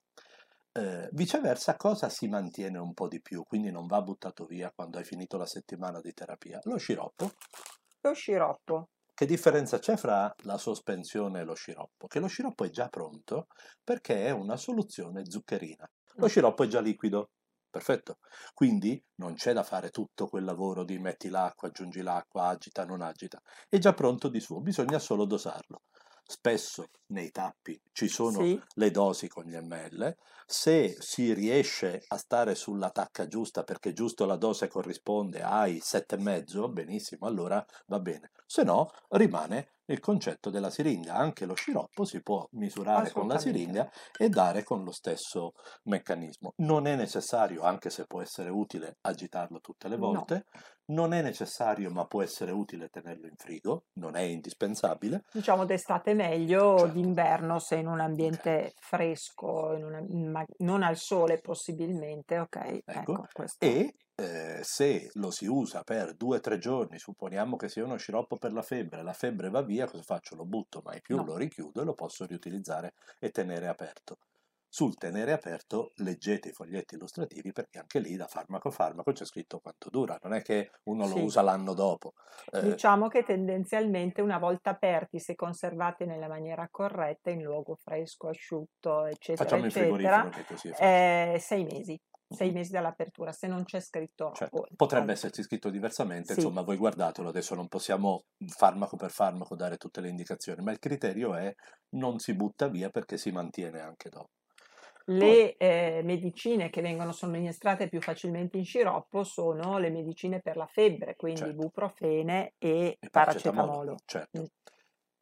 Eh, 0.74 1.08
viceversa, 1.12 1.76
cosa 1.76 2.08
si 2.08 2.28
mantiene 2.28 2.78
un 2.78 2.94
po' 2.94 3.06
di 3.08 3.20
più, 3.20 3.44
quindi 3.44 3.70
non 3.70 3.86
va 3.86 4.00
buttato 4.02 4.46
via 4.46 4.70
quando 4.74 4.98
hai 4.98 5.04
finito 5.04 5.36
la 5.36 5.46
settimana 5.46 6.00
di 6.00 6.12
terapia? 6.14 6.60
Lo 6.64 6.78
sciroppo. 6.78 7.30
Lo 8.02 8.14
sciroppo. 8.14 8.88
Che 9.14 9.26
differenza 9.26 9.78
c'è 9.78 9.96
fra 9.96 10.32
la 10.44 10.56
sospensione 10.58 11.40
e 11.40 11.44
lo 11.44 11.54
sciroppo? 11.54 12.06
Che 12.06 12.18
lo 12.18 12.26
sciroppo 12.26 12.64
è 12.64 12.70
già 12.70 12.88
pronto 12.88 13.46
perché 13.84 14.26
è 14.26 14.30
una 14.30 14.56
soluzione 14.56 15.28
zuccherina. 15.28 15.88
Lo 16.16 16.26
Mm. 16.26 16.28
sciroppo 16.28 16.64
è 16.64 16.66
già 16.66 16.80
liquido. 16.80 17.30
Perfetto. 17.72 18.18
Quindi 18.52 19.02
non 19.16 19.34
c'è 19.34 19.52
da 19.52 19.62
fare 19.62 19.90
tutto 19.90 20.28
quel 20.28 20.44
lavoro 20.44 20.84
di 20.84 20.98
metti 20.98 21.28
l'acqua, 21.28 21.68
aggiungi 21.68 22.02
l'acqua, 22.02 22.48
agita, 22.48 22.84
non 22.84 23.00
agita. 23.00 23.40
È 23.68 23.78
già 23.78 23.94
pronto 23.94 24.28
di 24.28 24.40
suo, 24.40 24.60
bisogna 24.60 24.98
solo 24.98 25.24
dosarlo. 25.24 25.82
Spesso 26.24 26.90
nei 27.06 27.30
tappi 27.30 27.80
ci 27.92 28.08
sono 28.08 28.44
Sì, 28.44 28.62
le 28.74 28.90
dosi 28.90 29.26
con 29.28 29.44
gli 29.44 29.56
ml, 29.56 30.16
se 30.46 30.96
si 31.00 31.32
riesce 31.34 32.04
a 32.08 32.16
stare 32.16 32.54
sulla 32.54 32.90
tacca 32.90 33.26
giusta 33.26 33.64
perché 33.64 33.92
giusto 33.92 34.24
la 34.26 34.36
dose 34.36 34.68
corrisponde 34.68 35.42
ai 35.42 35.80
7,5, 35.80 36.68
benissimo, 36.68 37.26
allora 37.26 37.64
va 37.86 37.98
bene. 38.00 38.30
Se 38.46 38.62
no 38.62 38.90
rimane 39.08 39.72
il 39.86 40.00
concetto 40.00 40.50
della 40.50 40.70
siringa, 40.70 41.14
anche 41.14 41.44
lo 41.46 41.54
sciroppo 41.54 42.04
si 42.04 42.22
può 42.22 42.46
misurare 42.52 43.10
con 43.10 43.26
la 43.28 43.38
siringa 43.38 43.90
e 44.18 44.28
dare 44.28 44.62
con 44.62 44.84
lo 44.84 44.92
stesso 44.92 45.52
meccanismo. 45.84 46.52
Non 46.58 46.86
è 46.86 46.96
necessario, 46.96 47.62
anche 47.62 47.90
se 47.90 48.06
può 48.06 48.20
essere 48.22 48.48
utile, 48.50 48.96
agitarlo 49.02 49.60
tutte 49.60 49.88
le 49.88 49.96
No. 49.96 49.96
volte, 49.96 50.44
non 50.86 51.12
è 51.12 51.22
necessario, 51.22 51.90
ma 51.90 52.06
può 52.06 52.22
essere 52.22 52.50
utile 52.52 52.88
tenerlo 52.88 53.26
in 53.26 53.36
frigo, 53.36 53.86
non 53.94 54.16
è 54.16 54.20
indispensabile. 54.22 55.22
Diciamo 55.34 55.64
d'estate 55.64 56.12
meglio, 56.12 56.86
Certo. 56.86 56.90
d'inverno 56.90 57.58
se 57.58 57.76
in 57.76 57.86
un 57.86 58.00
ambiente 58.00 58.74
fresco, 58.78 59.72
in 59.74 59.84
una- 59.84 60.04
ma- 60.30 60.44
non 60.58 60.82
al 60.82 60.96
sole 60.98 61.40
possibilmente, 61.40 62.38
ok, 62.38 62.80
Ecco, 62.86 63.24
ecco, 63.24 63.44
e 63.58 63.94
eh, 64.22 64.60
se 64.64 65.10
lo 65.14 65.30
si 65.30 65.46
usa 65.46 65.82
per 65.82 66.14
due 66.14 66.36
o 66.38 66.40
tre 66.40 66.58
giorni, 66.58 66.98
supponiamo 66.98 67.56
che 67.56 67.68
sia 67.68 67.84
uno 67.84 67.96
sciroppo 67.96 68.36
per 68.36 68.52
la 68.52 68.62
febbre, 68.62 69.02
la 69.02 69.12
febbre 69.12 69.50
va 69.50 69.62
via, 69.62 69.86
cosa 69.86 70.02
faccio? 70.02 70.34
Lo 70.36 70.44
butto 70.46 70.80
mai 70.84 71.00
più, 71.00 71.16
No. 71.16 71.24
lo 71.24 71.36
richiudo 71.36 71.82
e 71.82 71.84
lo 71.84 71.94
posso 71.94 72.24
riutilizzare 72.26 72.94
e 73.18 73.30
tenere 73.30 73.66
aperto. 73.68 74.18
Sul 74.68 74.96
tenere 74.96 75.32
aperto 75.32 75.92
leggete 75.96 76.48
i 76.48 76.52
foglietti 76.52 76.94
illustrativi 76.94 77.52
perché 77.52 77.78
anche 77.78 77.98
lì 77.98 78.16
da 78.16 78.26
farmaco 78.26 78.68
a 78.68 78.70
farmaco 78.70 79.12
c'è 79.12 79.26
scritto 79.26 79.58
quanto 79.60 79.90
dura, 79.90 80.18
non 80.22 80.32
è 80.32 80.40
che 80.42 80.70
uno 80.84 81.06
lo 81.06 81.14
Sì. 81.14 81.20
usa 81.20 81.42
l'anno 81.42 81.74
dopo. 81.74 82.12
Eh, 82.52 82.60
Diciamo 82.60 83.08
che 83.08 83.24
tendenzialmente 83.24 84.20
una 84.22 84.38
volta 84.38 84.70
aperti, 84.70 85.18
se 85.18 85.34
conservati 85.34 86.04
nella 86.06 86.28
maniera 86.28 86.68
corretta, 86.70 87.30
in 87.30 87.42
luogo 87.42 87.74
fresco, 87.74 88.28
asciutto, 88.28 89.04
eccetera, 89.04 89.44
facciamo 89.44 89.64
in 89.64 89.70
eccetera, 89.70 89.70
frigorifero 89.70 90.28
che 90.30 90.44
così 90.44 90.68
è 90.68 91.32
eh, 91.34 91.38
sei 91.40 91.64
mesi, 91.64 92.00
sei 92.32 92.52
mesi 92.52 92.70
dall'apertura, 92.72 93.32
se 93.32 93.46
non 93.46 93.64
c'è 93.64 93.80
scritto 93.80 94.34
Certo, 94.34 94.64
oh, 94.64 94.66
potrebbe 94.76 95.12
altro. 95.12 95.12
esserci 95.12 95.42
scritto 95.42 95.70
diversamente, 95.70 96.32
Sì, 96.32 96.34
insomma 96.34 96.60
voi 96.62 96.76
guardatelo, 96.76 97.28
adesso 97.30 97.54
non 97.54 97.68
possiamo 97.68 98.24
farmaco 98.46 98.96
per 98.96 99.10
farmaco 99.10 99.54
dare 99.56 99.76
tutte 99.78 100.00
le 100.02 100.08
indicazioni, 100.10 100.62
ma 100.62 100.70
il 100.72 100.78
criterio 100.78 101.34
è 101.34 101.52
non 101.96 102.18
si 102.18 102.34
butta 102.34 102.68
via 102.68 102.88
perché 102.90 103.16
si 103.18 103.30
mantiene 103.30 103.80
anche 103.80 104.08
dopo. 104.10 104.30
Le 105.06 105.56
eh, 105.56 106.00
medicine 106.04 106.70
che 106.70 106.80
vengono 106.80 107.12
somministrate 107.12 107.88
più 107.88 108.00
facilmente 108.00 108.56
in 108.56 108.64
sciroppo 108.64 109.24
sono 109.24 109.78
le 109.78 109.90
medicine 109.90 110.40
per 110.40 110.56
la 110.56 110.66
febbre, 110.66 111.16
quindi 111.16 111.48
certo, 111.48 111.48
ibuprofene 111.48 112.54
e 112.58 112.98
e 113.04 113.08
paracetamolo, 113.10 113.82
paracetamolo. 113.90 114.02
certo. 114.06 114.42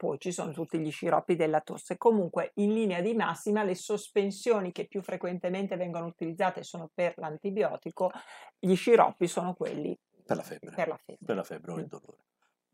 Poi 0.01 0.19
ci 0.19 0.33
sono 0.33 0.53
tutti 0.53 0.79
gli 0.79 0.91
sciroppi 0.91 1.37
della 1.37 1.61
tosse. 1.61 1.99
Comunque, 1.99 2.53
in 2.55 2.73
linea 2.73 3.03
di 3.03 3.13
massima, 3.15 3.63
le 3.65 3.75
sospensioni 3.75 4.73
che 4.73 4.87
più 4.87 5.03
frequentemente 5.03 5.77
vengono 5.77 6.07
utilizzate 6.07 6.63
sono 6.63 6.89
per 6.93 7.13
l'antibiotico, 7.19 8.11
gli 8.59 8.75
sciroppi 8.75 9.27
sono 9.29 9.53
quelli 9.53 9.95
Per 10.25 10.37
la 10.37 10.43
febbre, 10.43 10.71
per 10.73 10.89
la 10.89 10.97
febbre. 10.97 11.27
per 11.27 11.37
la 11.37 11.45
febbre 11.45 11.73
o 11.73 11.79
il 11.79 11.87
dolore. 11.87 12.25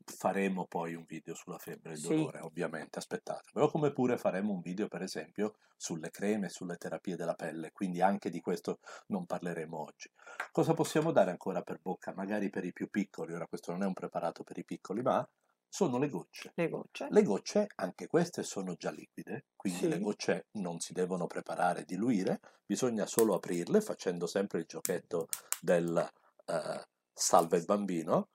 Faremo 0.04 0.66
poi 0.66 0.94
un 0.94 1.04
video 1.04 1.34
sulla 1.34 1.58
febbre 1.58 1.90
e 1.90 1.94
il 1.96 2.00
Sì, 2.00 2.14
dolore, 2.14 2.38
ovviamente, 2.38 2.98
aspettate. 3.00 3.50
Però 3.52 3.68
come 3.68 3.92
pure 3.92 4.16
faremo 4.16 4.52
un 4.52 4.60
video, 4.60 4.86
per 4.86 5.02
esempio, 5.02 5.56
sulle 5.76 6.10
creme, 6.10 6.48
sulle 6.48 6.76
terapie 6.76 7.16
della 7.16 7.34
pelle, 7.34 7.72
quindi 7.72 8.00
anche 8.00 8.30
di 8.30 8.40
questo 8.40 8.78
non 9.08 9.26
parleremo 9.26 9.76
oggi. 9.76 10.08
Cosa 10.52 10.74
possiamo 10.74 11.10
dare 11.10 11.30
ancora 11.32 11.62
per 11.62 11.80
bocca? 11.82 12.12
Magari 12.14 12.48
per 12.48 12.64
i 12.64 12.72
più 12.72 12.88
piccoli, 12.88 13.32
ora 13.34 13.48
questo 13.48 13.72
non 13.72 13.82
è 13.82 13.86
un 13.86 13.92
preparato 13.94 14.44
per 14.44 14.56
i 14.58 14.64
piccoli, 14.64 15.02
ma 15.02 15.28
sono 15.68 15.98
le 15.98 16.08
gocce. 16.08 16.52
le 16.54 16.68
gocce. 16.68 17.08
Le 17.10 17.22
gocce, 17.22 17.66
anche 17.76 18.06
queste 18.06 18.42
sono 18.42 18.74
già 18.74 18.90
liquide, 18.90 19.46
quindi 19.54 19.88
le 19.88 19.96
Sì, 19.96 20.02
gocce 20.02 20.46
non 20.52 20.80
si 20.80 20.92
devono 20.92 21.26
preparare 21.26 21.84
diluire, 21.84 22.40
bisogna 22.64 23.06
solo 23.06 23.34
aprirle 23.34 23.80
facendo 23.80 24.26
sempre 24.26 24.60
il 24.60 24.66
giochetto 24.66 25.28
del 25.60 25.96
eh, 26.46 26.88
salva 27.12 27.56
il 27.56 27.64
bambino. 27.64 28.28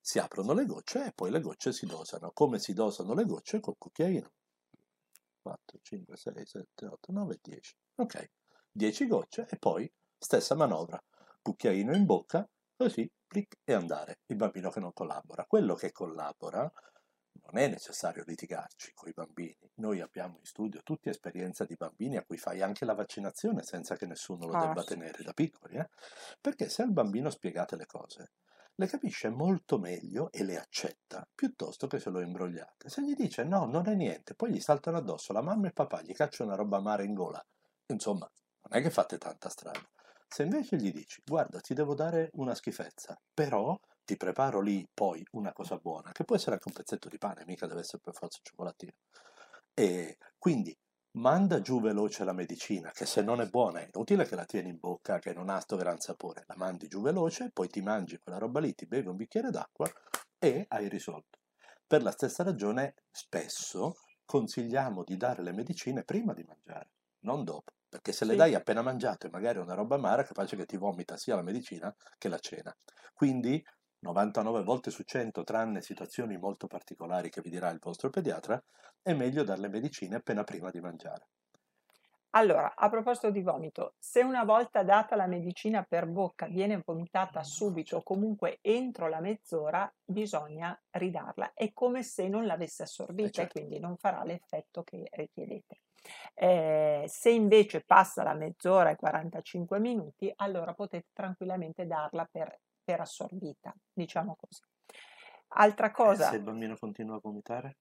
Si 0.00 0.18
aprono 0.18 0.52
le 0.52 0.66
gocce 0.66 1.06
e 1.06 1.12
poi 1.12 1.30
le 1.30 1.40
gocce 1.40 1.72
si 1.72 1.86
dosano. 1.86 2.30
Come 2.32 2.58
si 2.58 2.74
dosano 2.74 3.14
le 3.14 3.24
gocce? 3.24 3.60
Col 3.60 3.76
cucchiaino. 3.78 4.32
4, 5.40 5.78
5, 5.80 6.16
6, 6.16 6.46
7, 6.46 6.86
8, 6.86 7.12
9, 7.12 7.38
10. 7.42 7.76
Ok, 7.96 8.30
10 8.70 9.06
gocce 9.06 9.46
e 9.48 9.56
poi 9.58 9.90
stessa 10.18 10.54
manovra. 10.54 11.02
Cucchiaino 11.40 11.94
in 11.94 12.04
bocca, 12.04 12.48
così, 12.76 13.10
clic 13.26 13.58
e 13.64 13.72
andare. 13.72 14.20
Il 14.26 14.36
bambino 14.36 14.70
che 14.70 14.80
non 14.80 14.92
collabora. 14.92 15.44
Quello 15.46 15.74
che 15.74 15.92
collabora 15.92 16.70
non 17.42 17.62
è 17.62 17.68
necessario 17.68 18.24
litigarci 18.26 18.92
con 18.94 19.08
i 19.08 19.12
bambini. 19.12 19.70
Noi 19.76 20.00
abbiamo 20.00 20.38
in 20.38 20.44
studio 20.44 20.82
tutti 20.82 21.08
esperienza 21.08 21.64
di 21.64 21.74
bambini 21.76 22.16
a 22.16 22.24
cui 22.24 22.38
fai 22.38 22.62
anche 22.62 22.84
la 22.84 22.94
vaccinazione 22.94 23.62
senza 23.62 23.96
che 23.96 24.06
nessuno 24.06 24.46
lo 24.46 24.56
ah, 24.56 24.66
debba 24.66 24.82
sì. 24.82 24.88
tenere 24.88 25.22
da 25.22 25.32
piccoli, 25.32 25.76
eh? 25.76 25.88
Perché 26.40 26.68
se 26.68 26.82
al 26.82 26.92
bambino 26.92 27.30
spiegate 27.30 27.76
le 27.76 27.86
cose, 27.86 28.32
le 28.76 28.86
capisce 28.86 29.28
molto 29.28 29.78
meglio 29.78 30.32
e 30.32 30.42
le 30.42 30.58
accetta 30.58 31.28
piuttosto 31.32 31.86
che 31.86 32.00
se 32.00 32.10
lo 32.10 32.20
imbrogliate. 32.20 32.88
Se 32.88 33.02
gli 33.02 33.14
dice 33.14 33.44
no, 33.44 33.66
non 33.66 33.88
è 33.88 33.94
niente, 33.94 34.34
poi 34.34 34.52
gli 34.52 34.60
saltano 34.60 34.96
addosso 34.96 35.32
la 35.32 35.42
mamma 35.42 35.64
e 35.64 35.68
il 35.68 35.74
papà, 35.74 36.02
gli 36.02 36.12
cacciano 36.12 36.50
una 36.50 36.58
roba 36.58 36.78
amara 36.78 37.02
in 37.02 37.14
gola. 37.14 37.44
Insomma, 37.86 38.28
non 38.62 38.78
è 38.78 38.82
che 38.82 38.90
fate 38.90 39.18
tanta 39.18 39.48
strada. 39.48 39.93
Se 40.34 40.42
invece 40.42 40.74
gli 40.78 40.90
dici, 40.90 41.22
guarda, 41.24 41.60
ti 41.60 41.74
devo 41.74 41.94
dare 41.94 42.30
una 42.32 42.56
schifezza, 42.56 43.16
però 43.32 43.78
ti 44.04 44.16
preparo 44.16 44.60
lì 44.60 44.84
poi 44.92 45.24
una 45.34 45.52
cosa 45.52 45.76
buona, 45.76 46.10
che 46.10 46.24
può 46.24 46.34
essere 46.34 46.54
anche 46.54 46.66
un 46.66 46.74
pezzetto 46.74 47.08
di 47.08 47.18
pane, 47.18 47.44
mica 47.46 47.68
deve 47.68 47.82
essere 47.82 48.00
per 48.02 48.14
forza 48.14 48.40
cioccolatino. 48.42 48.94
E 49.72 50.18
quindi 50.36 50.76
manda 51.18 51.60
giù 51.60 51.80
veloce 51.80 52.24
la 52.24 52.32
medicina, 52.32 52.90
che 52.90 53.06
se 53.06 53.22
non 53.22 53.42
è 53.42 53.46
buona 53.46 53.78
è 53.78 53.88
inutile 53.94 54.26
che 54.26 54.34
la 54.34 54.44
tieni 54.44 54.70
in 54.70 54.78
bocca, 54.80 55.20
che 55.20 55.32
non 55.32 55.50
ha 55.50 55.60
sto 55.60 55.76
gran 55.76 56.00
sapore, 56.00 56.42
la 56.48 56.56
mandi 56.56 56.88
giù 56.88 57.00
veloce, 57.00 57.52
poi 57.52 57.68
ti 57.68 57.80
mangi 57.80 58.18
quella 58.18 58.38
roba 58.38 58.58
lì, 58.58 58.74
ti 58.74 58.86
bevi 58.86 59.06
un 59.06 59.14
bicchiere 59.14 59.50
d'acqua 59.50 59.88
e 60.40 60.64
hai 60.66 60.88
risolto. 60.88 61.38
Per 61.86 62.02
la 62.02 62.10
stessa 62.10 62.42
ragione, 62.42 62.96
spesso 63.08 63.98
consigliamo 64.24 65.04
di 65.04 65.16
dare 65.16 65.44
le 65.44 65.52
medicine 65.52 66.02
prima 66.02 66.34
di 66.34 66.42
mangiare, 66.42 66.90
non 67.20 67.44
dopo, 67.44 67.73
perché 67.94 68.12
se 68.12 68.24
le 68.24 68.34
Sì, 68.34 68.36
dai 68.36 68.54
appena 68.54 68.82
mangiato 68.82 69.26
e 69.26 69.30
magari 69.30 69.58
è 69.58 69.62
una 69.62 69.74
roba 69.74 69.94
amara, 69.94 70.22
è 70.22 70.26
capace 70.26 70.56
che 70.56 70.66
ti 70.66 70.76
vomita 70.76 71.16
sia 71.16 71.36
la 71.36 71.42
medicina 71.42 71.94
che 72.18 72.28
la 72.28 72.38
cena. 72.38 72.76
Quindi 73.12 73.62
99 74.00 74.62
volte 74.64 74.90
su 74.90 75.02
100, 75.04 75.44
tranne 75.44 75.80
situazioni 75.80 76.36
molto 76.36 76.66
particolari 76.66 77.30
che 77.30 77.40
vi 77.40 77.50
dirà 77.50 77.70
il 77.70 77.78
vostro 77.80 78.10
pediatra, 78.10 78.60
è 79.00 79.12
meglio 79.14 79.44
dare 79.44 79.60
le 79.60 79.68
medicine 79.68 80.16
appena 80.16 80.42
prima 80.44 80.70
di 80.70 80.80
mangiare. 80.80 81.28
Allora, 82.36 82.74
a 82.74 82.88
proposito 82.90 83.30
di 83.30 83.42
vomito, 83.42 83.94
se 83.98 84.20
una 84.20 84.44
volta 84.44 84.82
data 84.82 85.14
la 85.14 85.26
medicina 85.28 85.84
per 85.84 86.06
bocca 86.08 86.46
viene 86.46 86.82
vomitata 86.84 87.42
subito 87.44 87.98
o 87.98 88.02
comunque 88.02 88.58
entro 88.60 89.08
la 89.08 89.20
mezz'ora, 89.20 89.92
bisogna 90.04 90.76
ridarla. 90.90 91.52
È 91.54 91.72
come 91.72 92.02
se 92.02 92.26
non 92.28 92.44
l'avesse 92.46 92.82
Eh 93.20 93.30
assorbita 93.30 93.42
e 93.42 93.48
certo, 93.48 93.48
quindi 93.48 93.78
non 93.78 93.96
farà 93.96 94.24
l'effetto 94.24 94.82
che 94.82 95.06
richiedete. 95.12 95.78
Eh, 96.34 97.04
se 97.06 97.30
invece 97.30 97.82
passa 97.84 98.22
la 98.22 98.34
mezz'ora 98.34 98.90
e 98.90 98.96
45 98.96 99.78
minuti, 99.78 100.32
allora 100.36 100.74
potete 100.74 101.08
tranquillamente 101.12 101.86
darla 101.86 102.28
per, 102.30 102.60
per 102.82 103.00
assorbita, 103.00 103.74
diciamo 103.92 104.36
così. 104.36 104.62
Altra 105.56 105.86
e 105.86 105.90
se 105.90 105.94
cosa, 105.94 106.34
il 106.34 106.42
bambino 106.42 106.76
continua 106.76 107.16
a 107.16 107.20
vomitare? 107.22 107.76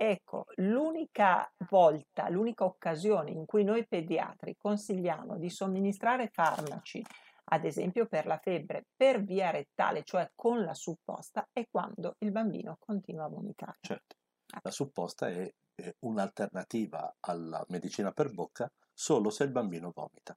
Ecco, 0.00 0.44
l'unica 0.56 1.52
volta, 1.70 2.28
l'unica 2.28 2.64
occasione 2.64 3.32
in 3.32 3.46
cui 3.46 3.64
noi 3.64 3.84
pediatri 3.84 4.56
consigliamo 4.56 5.36
di 5.36 5.50
somministrare 5.50 6.28
farmaci, 6.28 7.04
ad 7.50 7.64
esempio 7.64 8.06
per 8.06 8.26
la 8.26 8.38
febbre, 8.38 8.86
per 8.94 9.24
via 9.24 9.50
rettale, 9.50 10.04
cioè 10.04 10.30
con 10.36 10.62
la 10.62 10.74
supposta, 10.74 11.48
è 11.52 11.66
quando 11.68 12.14
il 12.18 12.30
bambino 12.30 12.76
continua 12.78 13.24
a 13.24 13.28
vomitare. 13.28 13.78
Certo, 13.80 14.16
la 14.62 14.70
supposta 14.70 15.28
è 15.28 15.52
un'alternativa 16.00 17.16
alla 17.20 17.64
medicina 17.68 18.12
per 18.12 18.32
bocca 18.32 18.70
solo 18.92 19.30
se 19.30 19.44
il 19.44 19.50
bambino 19.50 19.92
vomita. 19.94 20.36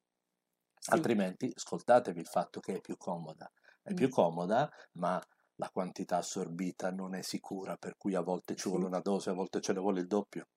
Sì. 0.78 0.92
Altrimenti, 0.92 1.52
ascoltatevi 1.54 2.20
il 2.20 2.28
fatto 2.28 2.60
che 2.60 2.76
è 2.76 2.82
più 2.82 2.98
comoda. 2.98 3.52
È 3.82 3.92
mm. 3.92 3.96
più 3.96 4.10
comoda, 4.10 4.72
ma 4.94 5.22
la 5.56 5.70
quantità 5.72 6.18
assorbita 6.18 6.92
non 6.92 7.14
è 7.16 7.22
sicura, 7.22 7.76
per 7.78 7.98
cui 7.98 8.16
a 8.16 8.22
volte 8.22 8.56
ci 8.56 8.70
vuole 8.70 8.86
una 8.86 9.00
dose, 9.00 9.30
a 9.30 9.34
volte 9.34 9.62
ce 9.62 9.74
ne 9.74 9.80
vuole 9.80 10.02
il 10.02 10.08
doppio. 10.08 10.48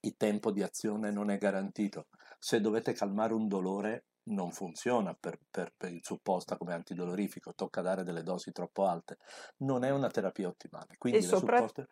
Il 0.00 0.16
tempo 0.16 0.50
di 0.50 0.62
azione 0.62 1.10
non 1.10 1.30
è 1.30 1.38
garantito. 1.38 2.08
Se 2.38 2.60
dovete 2.60 2.92
calmare 2.92 3.34
un 3.34 3.46
dolore, 3.46 4.06
non 4.24 4.52
funziona 4.52 5.14
per, 5.18 5.38
per, 5.50 5.72
per, 5.76 5.92
il 5.92 6.00
supposta 6.02 6.56
come 6.56 6.74
antidolorifico, 6.74 7.54
tocca 7.54 7.82
dare 7.82 8.04
delle 8.04 8.22
dosi 8.22 8.52
troppo 8.52 8.86
alte. 8.86 9.18
Non 9.58 9.84
è 9.84 9.90
una 9.90 10.08
terapia 10.08 10.48
ottimale. 10.48 10.96
Quindi 10.98 11.18
e 11.18 11.22
le 11.22 11.28
sopra... 11.28 11.56
supposte 11.58 11.88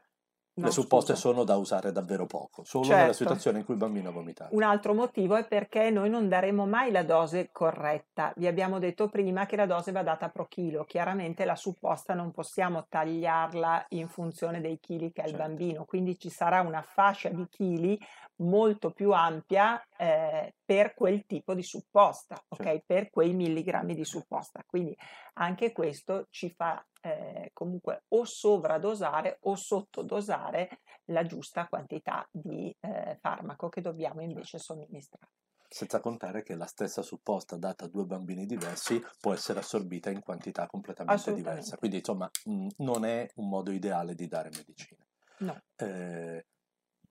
No, 0.52 0.66
le 0.66 0.72
supposte 0.72 1.12
scusa. 1.14 1.28
sono 1.28 1.44
da 1.44 1.56
usare 1.56 1.92
davvero 1.92 2.26
poco, 2.26 2.64
solo 2.64 2.84
certo. 2.84 3.00
nella 3.00 3.12
situazione 3.12 3.58
in 3.58 3.64
cui 3.64 3.74
il 3.74 3.80
bambino 3.80 4.08
ha 4.08 4.12
vomitato. 4.12 4.54
Un 4.54 4.62
altro 4.62 4.94
motivo 4.94 5.36
è 5.36 5.46
perché 5.46 5.90
noi 5.90 6.10
non 6.10 6.28
daremo 6.28 6.66
mai 6.66 6.90
la 6.90 7.04
dose 7.04 7.50
corretta. 7.52 8.32
Vi 8.36 8.46
abbiamo 8.46 8.78
detto 8.78 9.08
prima 9.08 9.46
che 9.46 9.56
la 9.56 9.66
dose 9.66 9.92
va 9.92 10.02
data 10.02 10.28
pro 10.28 10.46
chilo. 10.46 10.84
Chiaramente 10.84 11.44
la 11.44 11.54
supposta 11.54 12.14
non 12.14 12.32
possiamo 12.32 12.84
tagliarla 12.88 13.86
in 13.90 14.08
funzione 14.08 14.60
dei 14.60 14.80
chili 14.80 15.12
che 15.12 15.22
ha 15.22 15.24
il 15.24 15.30
certo. 15.30 15.46
bambino, 15.46 15.84
quindi 15.84 16.18
ci 16.18 16.30
sarà 16.30 16.60
una 16.60 16.82
fascia 16.82 17.28
di 17.28 17.46
chili 17.48 17.98
molto 18.40 18.90
più 18.90 19.12
ampia 19.12 19.82
eh, 19.96 20.54
per 20.64 20.94
quel 20.94 21.24
tipo 21.26 21.54
di 21.54 21.62
supposta, 21.62 22.42
ok? 22.48 22.62
Certo. 22.62 22.84
Per 22.86 23.10
quei 23.10 23.32
milligrammi 23.34 23.94
di 23.94 24.04
supposta. 24.04 24.62
Quindi 24.66 24.96
anche 25.34 25.72
questo 25.72 26.26
ci 26.30 26.50
fa 26.50 26.84
eh, 27.02 27.50
comunque 27.52 28.04
o 28.08 28.24
sovradosare 28.24 29.38
o 29.42 29.54
sottodosare 29.56 30.80
la 31.06 31.24
giusta 31.24 31.66
quantità 31.66 32.26
di 32.30 32.74
eh, 32.80 33.18
farmaco 33.20 33.68
che 33.68 33.80
dobbiamo 33.80 34.22
invece 34.22 34.58
somministrare. 34.58 35.32
Senza 35.72 36.00
contare 36.00 36.42
che 36.42 36.56
la 36.56 36.66
stessa 36.66 37.00
supposta 37.00 37.56
data 37.56 37.84
a 37.84 37.88
due 37.88 38.04
bambini 38.04 38.44
diversi 38.44 39.00
può 39.20 39.32
essere 39.32 39.60
assorbita 39.60 40.10
in 40.10 40.20
quantità 40.20 40.66
completamente 40.66 41.32
diversa. 41.32 41.76
Quindi 41.76 41.98
insomma 41.98 42.28
mh, 42.44 42.66
non 42.78 43.04
è 43.04 43.30
un 43.36 43.48
modo 43.48 43.70
ideale 43.70 44.16
di 44.16 44.26
dare 44.26 44.50
medicina. 44.50 45.04
No. 45.38 45.62
Eh, 45.76 46.44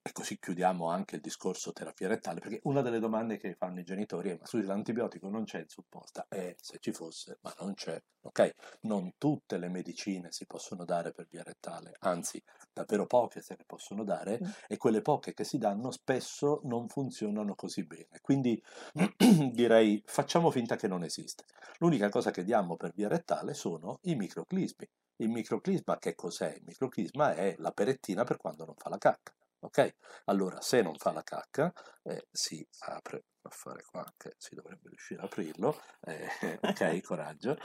e 0.10 0.12
così 0.12 0.40
chiudiamo 0.40 0.90
anche 0.90 1.18
il 1.18 1.22
discorso 1.22 1.72
terapia 1.72 2.08
rettale, 2.08 2.40
perché 2.40 2.62
una 2.64 2.82
delle 2.82 3.00
domande 3.00 3.38
che 3.38 3.54
fanno 3.54 3.80
i 3.80 3.84
genitori 3.84 4.32
è: 4.32 4.38
ma 4.40 4.46
scusi, 4.48 4.66
l'antibiotico 4.66 5.30
non 5.30 5.44
c'è 5.44 5.60
in 5.60 5.68
supposta? 5.68 6.26
Eh, 6.30 6.56
se 6.60 6.80
ci 6.80 6.92
fosse, 6.92 7.38
ma 7.42 7.54
non 7.60 7.76
c'è. 7.76 8.02
Ok? 8.22 8.56
Non 8.82 9.14
tutte 9.20 9.60
le 9.60 9.70
medicine 9.70 10.32
si 10.32 10.48
possono 10.48 10.84
dare 10.84 11.12
per 11.12 11.28
via 11.30 11.44
rettale, 11.44 11.96
anzi, 12.00 12.44
davvero 12.74 13.06
poche 13.06 13.42
se 13.42 13.56
ne 13.56 13.66
possono 13.68 14.04
dare, 14.04 14.40
mm. 14.44 14.50
e 14.68 14.78
quelle 14.78 15.02
poche 15.02 15.36
che 15.36 15.44
si 15.44 15.60
danno 15.60 15.92
spesso 15.92 16.62
non 16.64 16.90
funzionano 16.90 17.54
così 17.54 17.86
bene. 17.86 18.20
Quindi 18.22 18.62
direi 19.54 20.02
facciamo 20.08 20.50
finta 20.50 20.76
che 20.76 20.88
non 20.88 21.04
esiste. 21.04 21.46
L'unica 21.78 22.10
cosa 22.10 22.32
che 22.32 22.44
diamo 22.44 22.78
per 22.78 22.94
via 22.96 23.08
rettale 23.08 23.54
sono 23.54 24.00
i 24.04 24.16
microclismi. 24.16 24.90
Il 25.18 25.30
microclisma 25.30 26.00
che 26.00 26.16
cos'è? 26.16 26.56
Il 26.56 26.64
microclisma 26.66 27.36
è 27.36 27.54
la 27.60 27.72
perettina 27.72 28.24
per 28.24 28.38
quando 28.38 28.66
non 28.66 28.76
fa 28.76 28.90
la 28.90 28.98
cacca. 28.98 29.34
Ok? 29.62 29.96
Allora, 30.26 30.62
se 30.62 30.82
non 30.82 30.96
fa 30.96 31.12
la 31.12 31.24
cacca, 31.24 31.72
eh, 32.04 32.28
si 32.32 32.66
apre, 32.88 33.26
a 33.42 33.50
fare 33.50 33.84
qua 33.84 34.06
che 34.16 34.34
si 34.38 34.56
dovrebbe 34.56 34.90
riuscire 34.90 35.22
a 35.22 35.26
aprirlo, 35.26 35.76
eh, 36.02 36.28
ok, 36.62 37.02
coraggio. 37.02 37.58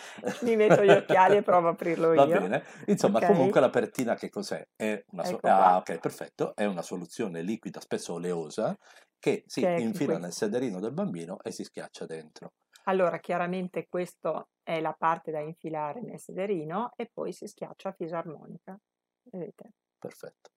Mi 0.42 0.56
metto 0.56 0.82
gli 0.82 0.90
occhiali 0.90 1.36
e 1.36 1.42
provo 1.44 1.68
a 1.68 1.70
aprirlo 1.70 2.12
io. 2.12 2.26
Va 2.26 2.38
bene. 2.38 2.64
Insomma, 2.86 3.19
okay. 3.19 3.28
comunque 3.28 3.60
la 3.60 3.71
perettina 3.71 4.14
che 4.14 4.28
cos'è? 4.28 4.66
È 4.75 5.04
una 5.10 5.25
so- 5.25 5.36
ecco 5.36 5.49
ah, 5.49 5.76
ok, 5.76 5.99
perfetto. 5.99 6.54
È 6.54 6.64
una 6.64 6.82
soluzione 6.82 7.42
liquida, 7.42 7.80
spesso 7.80 8.14
oleosa, 8.14 8.76
che 9.19 9.45
si 9.47 9.60
che 9.60 9.76
infila 9.78 10.19
nel 10.19 10.32
sederino 10.32 10.80
del 10.80 10.92
bambino 10.92 11.40
e 11.42 11.52
si 11.52 11.64
schiaccia 11.64 12.06
dentro. 12.06 12.54
Allora, 12.84 13.19
chiaramente 13.19 13.86
questa 13.88 14.47
è 14.62 14.80
la 14.80 14.92
parte 14.92 15.30
da 15.30 15.40
infilare 15.40 16.00
nel 16.02 16.19
sederino 16.19 16.92
e 16.97 17.08
poi 17.12 17.32
si 17.32 17.47
schiaccia 17.47 17.90
a 17.90 17.92
fisarmonica. 17.92 18.78
Vedete? 19.23 19.73
Perfetto. 19.99 20.53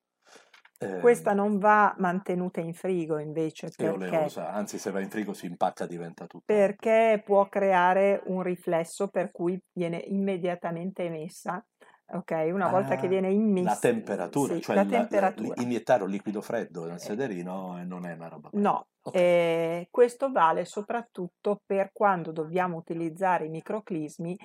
Questa 0.97 1.33
ehm 1.33 1.33
non 1.33 1.57
va 1.59 1.95
mantenuta 1.97 2.59
in 2.61 2.73
frigo 2.73 3.17
invece 3.19 3.71
oleosa, 3.87 4.51
anzi 4.51 4.77
se 4.77 4.91
va 4.91 4.99
in 4.99 5.09
frigo 5.09 5.33
si 5.33 5.45
impacca 5.45 5.85
diventa 5.87 6.27
tutta 6.27 6.45
perché 6.45 7.21
può 7.25 7.47
creare 7.49 8.21
un 8.25 8.41
riflesso 8.41 9.09
per 9.09 9.31
cui 9.31 9.59
viene 9.73 9.97
immediatamente 9.97 11.03
emessa. 11.03 11.63
Ok, 12.09 12.31
una 12.51 12.69
volta 12.69 12.95
che 12.95 13.07
Ah, 13.07 13.09
viene 13.09 13.29
la 13.59 13.75
immessa, 13.75 13.79
temperatura, 13.79 14.55
sì, 14.55 14.59
cioè 14.59 14.75
la 14.75 14.83
la- 14.83 15.07
la- 15.09 15.33
temperatura. 15.33 15.55
iniettare 15.55 16.03
un 16.03 16.09
liquido 16.09 16.41
freddo 16.41 16.85
nel 16.85 16.99
Eh, 16.99 16.99
sederino 16.99 17.79
eh, 17.79 17.83
non 17.85 18.05
è 18.05 18.13
una 18.13 18.27
roba 18.27 18.49
bella. 18.49 18.61
No, 18.61 18.87
Ok, 19.01 19.15
eh, 19.15 19.87
questo 19.91 20.31
vale 20.31 20.65
soprattutto 20.65 21.61
per 21.65 21.91
quando 21.93 22.31
dobbiamo 22.31 22.77
utilizzare 22.77 23.45
i 23.45 23.49
microclismi 23.49 24.37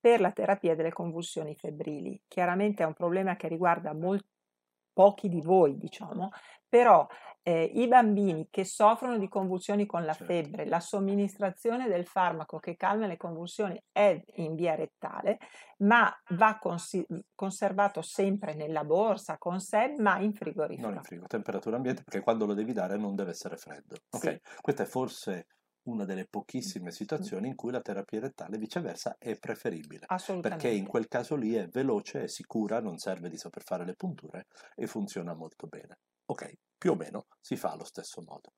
per 0.00 0.20
la 0.20 0.30
terapia 0.32 0.74
delle 0.76 0.92
convulsioni 0.92 1.54
febbrili. 1.56 2.22
Chiaramente 2.28 2.82
è 2.84 2.86
un 2.86 2.94
problema 2.94 3.36
che 3.36 3.48
riguarda 3.48 3.92
molti 3.94 4.26
pochi 4.98 5.28
di 5.28 5.40
voi, 5.40 5.78
diciamo, 5.78 6.30
però 6.68 7.06
eh, 7.44 7.62
i 7.62 7.86
bambini 7.86 8.48
che 8.50 8.64
soffrono 8.64 9.16
di 9.16 9.28
convulsioni 9.28 9.86
con 9.86 10.04
la 10.04 10.12
certo. 10.12 10.32
febbre, 10.32 10.66
la 10.66 10.80
somministrazione 10.80 11.86
del 11.86 12.04
farmaco 12.04 12.58
che 12.58 12.74
calma 12.74 13.06
le 13.06 13.16
convulsioni 13.16 13.80
è 13.92 14.20
in 14.38 14.56
via 14.56 14.74
rettale, 14.74 15.38
ma 15.84 16.12
va 16.30 16.58
consi- 16.58 17.06
conservato 17.32 18.02
sempre 18.02 18.54
nella 18.54 18.82
borsa 18.82 19.38
con 19.38 19.60
sé, 19.60 19.94
ma 19.98 20.18
in 20.18 20.34
frigorifero. 20.34 20.88
Non 20.88 20.96
in 20.96 21.04
frigo, 21.04 21.26
temperatura 21.28 21.76
ambiente, 21.76 22.02
perché 22.02 22.20
quando 22.20 22.44
lo 22.44 22.54
devi 22.54 22.72
dare 22.72 22.96
non 22.96 23.14
deve 23.14 23.30
essere 23.30 23.56
freddo. 23.56 23.94
Ok, 24.10 24.20
Sì. 24.20 24.40
questa 24.60 24.82
è 24.82 24.86
forse 24.86 25.46
una 25.88 26.04
delle 26.04 26.26
pochissime 26.28 26.90
situazioni 26.90 27.48
in 27.48 27.54
cui 27.54 27.70
la 27.72 27.80
terapia 27.80 28.20
rettale 28.20 28.58
viceversa 28.58 29.16
è 29.18 29.36
preferibile, 29.38 30.10
perché 30.38 30.68
in 30.68 30.86
Assolutamente. 30.86 30.86
quel 30.86 31.08
caso 31.08 31.36
lì 31.36 31.54
è 31.54 31.66
veloce, 31.68 32.24
è 32.24 32.28
sicura, 32.28 32.80
non 32.80 32.98
serve 32.98 33.28
di 33.28 33.36
saper 33.36 33.62
fare 33.62 33.84
le 33.84 33.94
punture 33.94 34.46
e 34.74 34.86
funziona 34.86 35.34
molto 35.34 35.66
bene. 35.66 35.98
Ok, 36.26 36.52
più 36.76 36.92
o 36.92 36.94
meno 36.94 37.26
si 37.40 37.56
fa 37.56 37.72
allo 37.72 37.84
stesso 37.84 38.22
modo. 38.22 38.52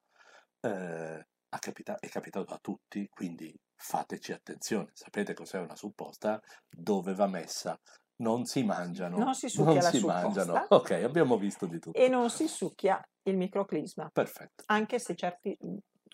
Eh, 0.60 1.26
è 1.48 2.08
capitato 2.08 2.54
a 2.54 2.58
tutti, 2.60 3.08
quindi 3.08 3.52
fateci 3.74 4.32
attenzione. 4.32 4.90
Sapete 4.92 5.34
cos'è 5.34 5.58
una 5.58 5.76
supposta? 5.76 6.40
Dove 6.68 7.14
va 7.14 7.26
messa? 7.26 7.78
Non 8.16 8.44
si 8.44 8.62
mangiano, 8.62 9.16
Non 9.18 9.34
si 9.34 9.46
non 9.46 9.50
succhia 9.66 9.82
la 9.82 9.90
si 9.90 10.04
mangiano. 10.04 10.66
Ok, 10.68 10.90
abbiamo 10.90 11.38
visto 11.38 11.66
di 11.66 11.78
e 11.92 12.08
tutto. 12.08 12.08
non 12.08 12.30
si 12.30 12.46
succhia 12.48 13.00
il 13.24 13.36
microclisma, 13.36 14.08
Perfetto, 14.12 14.64
anche 14.66 14.98
se 14.98 15.14
certi, 15.14 15.56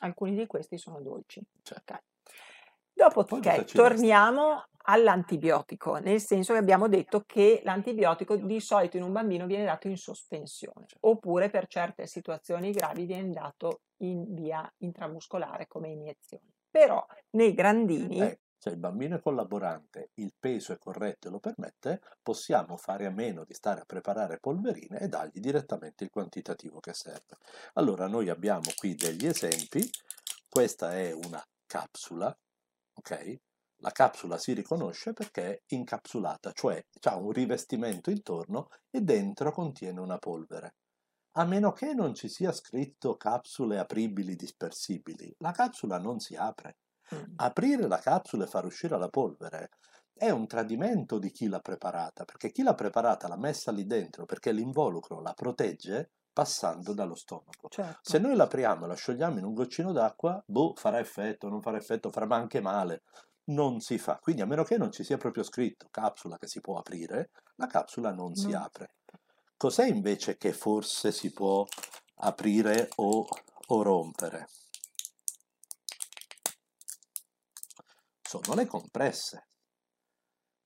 alcuni 0.01 0.35
di 0.35 0.47
questi 0.47 0.79
sono 0.79 1.01
dolci. 1.01 1.43
certo. 1.63 1.93
Ok. 1.95 2.03
Poi 2.93 3.05
Dopodiché 3.05 3.65
torniamo 3.65 4.65
all'antibiotico, 4.89 5.97
nel 5.99 6.21
senso 6.21 6.53
che 6.53 6.59
abbiamo 6.59 6.89
detto 6.89 7.25
che 7.27 7.61
l'antibiotico 7.65 8.37
di 8.37 8.61
solito 8.61 8.97
in 8.97 9.03
un 9.03 9.13
bambino 9.13 9.47
viene 9.47 9.65
dato 9.65 9.89
in 9.89 9.97
sospensione, 9.97 10.87
oppure 11.01 11.51
per 11.51 11.67
certe 11.67 12.07
situazioni 12.07 12.71
gravi 12.71 13.05
viene 13.05 13.31
dato 13.31 13.83
in 13.99 14.33
via 14.33 14.71
intramuscolare 14.79 15.67
come 15.67 15.91
iniezione. 15.91 16.45
Però 16.71 17.05
nei 17.31 17.53
grandini 17.53 18.21
Eh, 18.21 18.39
se 18.59 18.71
il 18.71 18.79
bambino 18.79 19.17
è 19.17 19.21
collaborante, 19.21 20.11
il 20.15 20.35
peso 20.39 20.73
è 20.73 20.79
corretto 20.79 21.29
e 21.29 21.31
lo 21.31 21.39
permette, 21.39 22.01
possiamo 22.23 22.77
fare 22.77 23.07
a 23.07 23.11
meno 23.11 23.45
di 23.45 23.55
stare 23.55 23.81
a 23.81 23.85
preparare 23.85 24.39
polverine 24.39 24.99
e 24.99 25.09
dargli 25.09 25.41
direttamente 25.41 26.05
il 26.05 26.11
quantitativo 26.11 26.81
che 26.81 26.95
serve. 26.95 27.37
Allora, 27.75 28.09
noi 28.09 28.29
abbiamo 28.29 28.71
qui 28.77 28.95
degli 28.95 29.27
esempi. 29.27 29.89
Questa 30.49 30.95
è 30.95 31.13
una 31.13 31.43
capsula, 31.67 32.37
ok? 32.95 33.39
La 33.81 33.91
capsula 33.91 34.39
si 34.39 34.55
riconosce 34.55 35.13
perché 35.13 35.45
è 35.45 35.63
incapsulata, 35.75 36.53
cioè 36.53 36.83
ha 37.03 37.17
un 37.17 37.31
rivestimento 37.31 38.11
intorno 38.11 38.69
e 38.91 39.03
dentro 39.03 39.53
contiene 39.53 40.01
una 40.01 40.17
polvere. 40.17 40.77
A 41.33 41.45
meno 41.45 41.73
che 41.73 41.93
non 41.93 42.15
ci 42.15 42.31
sia 42.31 42.53
scritto 42.53 43.19
capsule 43.19 43.79
apribili 43.79 44.35
dispersibili, 44.35 45.35
la 45.41 45.53
capsula 45.53 45.99
non 45.99 46.19
si 46.19 46.35
apre. 46.35 46.79
Mm, 47.15 47.35
Aprire 47.37 47.87
la 47.87 47.99
capsula 47.99 48.45
e 48.45 48.49
far 48.49 48.65
uscire 48.65 48.99
la 48.99 49.09
polvere 49.09 49.71
è 50.15 50.31
un 50.31 50.47
tradimento 50.47 51.19
di 51.19 51.31
chi 51.31 51.47
l'ha 51.47 51.61
preparata, 51.61 52.25
perché 52.25 52.51
chi 52.51 52.63
l'ha 52.63 52.75
preparata 52.75 53.29
l'ha 53.29 53.37
messa 53.37 53.71
lì 53.71 53.87
dentro 53.87 54.25
perché 54.25 54.51
l'involucro 54.51 55.21
la 55.21 55.35
protegge 55.35 56.11
passando 56.37 56.93
dallo 56.93 57.15
stomaco. 57.15 57.69
Se 57.71 57.83
certo, 57.83 58.19
noi 58.19 58.37
l'apriamo 58.37 58.85
e 58.85 58.89
la 58.89 58.95
sciogliamo 58.95 59.39
in 59.39 59.45
un 59.45 59.55
goccino 59.55 59.93
d'acqua, 59.93 60.43
boh, 60.45 60.75
farà 60.77 60.99
effetto, 60.99 61.49
non 61.49 61.63
farà 61.63 61.79
effetto, 61.79 62.11
farà 62.11 62.35
anche 62.35 62.61
male. 62.61 63.05
Non 63.45 63.81
si 63.81 63.97
fa. 63.97 64.19
Quindi 64.21 64.43
a 64.43 64.47
meno 64.47 64.63
che 64.63 64.77
non 64.77 64.93
ci 64.93 65.03
sia 65.03 65.17
proprio 65.17 65.43
scritto 65.45 65.87
capsula 65.91 66.37
che 66.37 66.47
si 66.47 66.61
può 66.61 66.77
aprire, 66.77 67.31
la 67.55 67.67
capsula 67.67 68.13
non 68.13 68.35
si 68.35 68.53
apre. 68.53 68.97
Cos'è 69.57 69.87
invece 69.87 70.37
che 70.37 70.53
forse 70.53 71.11
si 71.11 71.33
può 71.33 71.65
aprire 72.17 72.91
o, 72.97 73.27
o 73.69 73.83
rompere? 73.83 74.47
Sono 78.43 78.57
le 78.57 78.67
compresse. 78.67 79.49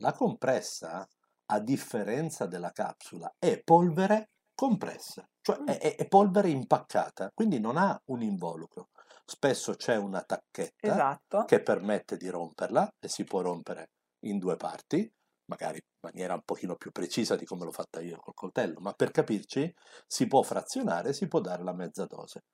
La 0.02 0.12
compressa, 0.12 1.06
a 1.46 1.60
differenza 1.60 2.46
della 2.46 2.70
capsula, 2.70 3.34
è 3.38 3.62
polvere 3.62 4.30
compressa, 4.54 5.26
cioè 5.40 5.58
Mm. 5.60 5.66
è, 5.66 5.96
è 5.96 6.08
polvere 6.08 6.48
impaccata, 6.50 7.30
quindi 7.34 7.58
non 7.60 7.76
ha 7.76 7.98
un 8.06 8.22
involucro. 8.22 8.88
Spesso 9.24 9.74
c'è 9.74 9.96
una 9.96 10.22
tacchetta 10.22 10.92
Esatto. 10.92 11.44
che 11.44 11.62
permette 11.62 12.16
di 12.16 12.28
romperla 12.28 12.88
e 12.98 13.08
si 13.08 13.24
può 13.24 13.40
rompere 13.42 13.90
in 14.24 14.38
due 14.38 14.56
parti, 14.56 15.10
magari 15.46 15.76
in 15.76 15.98
maniera 16.00 16.34
un 16.34 16.42
pochino 16.44 16.76
più 16.76 16.90
precisa 16.90 17.36
di 17.36 17.44
come 17.44 17.64
l'ho 17.64 17.72
fatta 17.72 18.00
io 18.00 18.18
col 18.18 18.34
coltello, 18.34 18.80
ma 18.80 18.92
per 18.92 19.10
capirci 19.10 19.72
si 20.06 20.26
può 20.26 20.42
frazionare, 20.42 21.12
si 21.12 21.26
può 21.28 21.40
dare 21.40 21.62
la 21.62 21.72
mezza 21.74 22.04
dose. 22.06 22.44